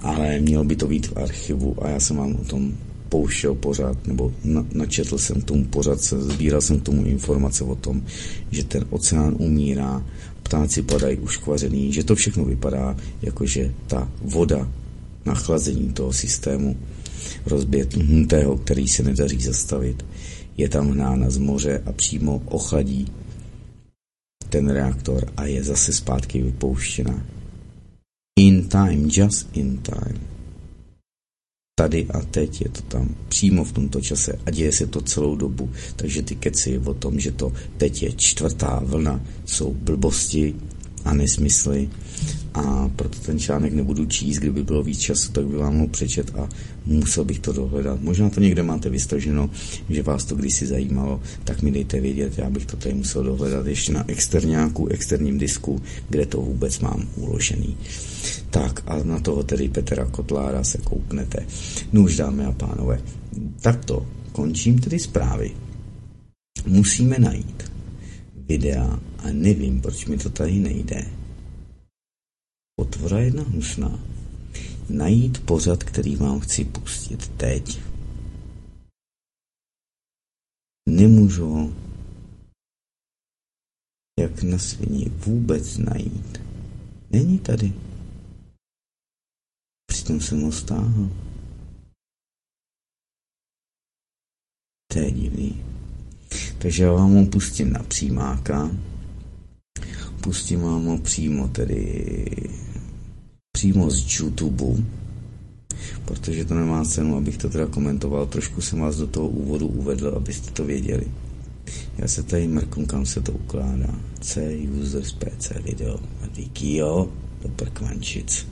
[0.00, 2.74] ale mělo by to být v archivu a já jsem vám o tom
[3.08, 8.02] pouštěl pořád, nebo na, načetl jsem tomu pořád, sbíral jsem tomu informace o tom,
[8.50, 10.06] že ten oceán umírá,
[10.42, 14.79] ptáci padají uškvařený, že to všechno vypadá, jako že ta voda
[15.24, 16.76] nachlazení toho systému
[17.46, 20.04] rozbětnutého, který se nedaří zastavit,
[20.56, 23.06] je tam hnána z moře a přímo ochladí
[24.50, 27.26] ten reaktor a je zase zpátky vypouštěna.
[28.38, 30.20] In time, just in time.
[31.78, 35.36] Tady a teď je to tam přímo v tomto čase a děje se to celou
[35.36, 35.70] dobu.
[35.96, 40.54] Takže ty keci o tom, že to teď je čtvrtá vlna, jsou blbosti
[41.04, 41.88] a nesmysly
[42.54, 46.32] a proto ten článek nebudu číst, kdyby bylo víc času, tak by vám ho přečet
[46.38, 46.48] a
[46.86, 48.00] musel bych to dohledat.
[48.02, 49.50] Možná to někde máte vystaženo,
[49.88, 53.66] že vás to kdysi zajímalo, tak mi dejte vědět, já bych to tady musel dohledat
[53.66, 57.76] ještě na externáku, externím disku, kde to vůbec mám uložený.
[58.50, 61.46] Tak a na toho tedy Petra Kotlára se kouknete.
[61.92, 63.00] No už dámy a pánové,
[63.60, 65.50] takto končím tedy zprávy.
[66.66, 67.69] Musíme najít
[68.50, 71.20] videa a nevím, proč mi to tady nejde
[72.80, 74.00] Potvora jedna hnusná.
[74.88, 77.82] Najít pořad, který vám chci pustit teď.
[80.88, 81.76] Nemůžu
[84.20, 86.38] jak na svině vůbec najít.
[87.10, 87.72] Není tady.
[89.86, 91.10] Přitom jsem ho stáhl.
[94.92, 95.79] To je divný.
[96.58, 98.70] Takže já vám ho pustím na přímáka.
[100.20, 102.04] Pustím vám ho přímo tedy
[103.52, 104.82] přímo z YouTube,
[106.04, 108.26] protože to nemá cenu, abych to teda komentoval.
[108.26, 111.06] Trošku jsem vás do toho úvodu uvedl, abyste to věděli.
[111.98, 114.00] Já se tady mrknu, kam se to ukládá.
[114.20, 116.00] C, users, PC, video.
[116.34, 117.12] Díky jo,
[117.42, 118.46] do prkvančic.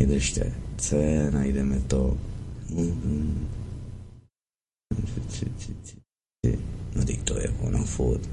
[0.00, 0.52] Vydržte.
[0.76, 2.16] C, najdeme to.
[2.70, 2.84] No,
[7.30, 8.28] to je ono furt.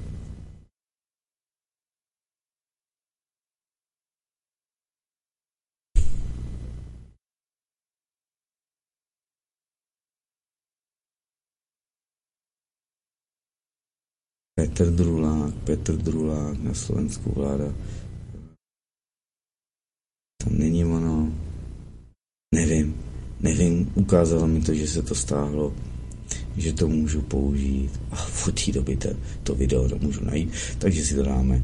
[14.58, 17.74] Petr Drulák, Petr Drulák na Slovensku vláda.
[20.42, 21.34] Tam není ono.
[22.56, 22.98] Nevím,
[23.40, 25.74] nevím, ukázalo mi to, že se to stáhlo,
[26.58, 27.90] že to můžu použít.
[28.12, 29.10] A v té doby to,
[29.44, 31.64] to video nemůžu najít, takže si to dáme.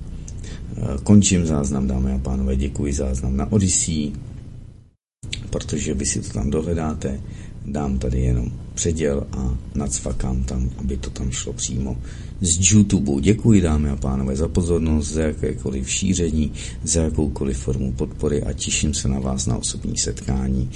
[0.78, 4.12] Eh, končím záznam, dámy a pánové, děkuji záznam na Odyssey,
[5.50, 7.20] protože vy si to tam dohledáte
[7.66, 11.98] dám tady jenom předěl a nacvakám tam, aby to tam šlo přímo
[12.42, 13.22] z YouTube.
[13.22, 16.52] Děkuji dámy a pánové za pozornost, za jakékoliv šíření,
[16.84, 20.70] za jakoukoliv formu podpory a těším se na vás na osobní setkání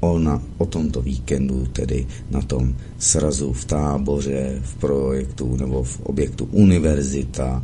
[0.00, 6.00] o, na, o tomto víkendu, tedy na tom srazu v táboře, v projektu nebo v
[6.00, 7.62] objektu univerzita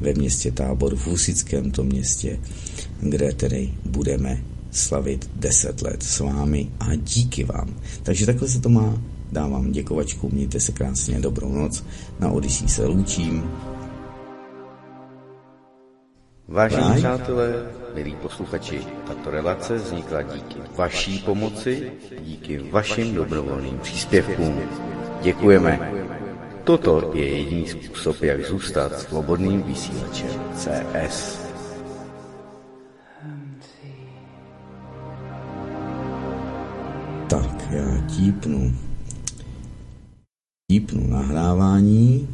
[0.00, 2.38] ve městě Tábor, v Husickém to městě,
[3.00, 4.44] kde tedy budeme
[4.76, 7.74] slavit 10 let s vámi a díky vám.
[8.02, 8.98] Takže takhle se to má.
[9.32, 11.84] Dávám děkovačku, mějte se krásně, dobrou noc.
[12.20, 13.50] Na Odyssey se loučím.
[16.48, 24.60] Vážení přátelé, milí posluchači, tato relace vznikla díky vaší pomoci, díky vašim dobrovolným příspěvkům.
[25.22, 25.92] Děkujeme.
[26.64, 31.43] Toto je jediný způsob, jak zůstat svobodným vysílačem CS.
[37.74, 38.76] Já típnu.
[40.70, 42.28] Típnu nahrávání.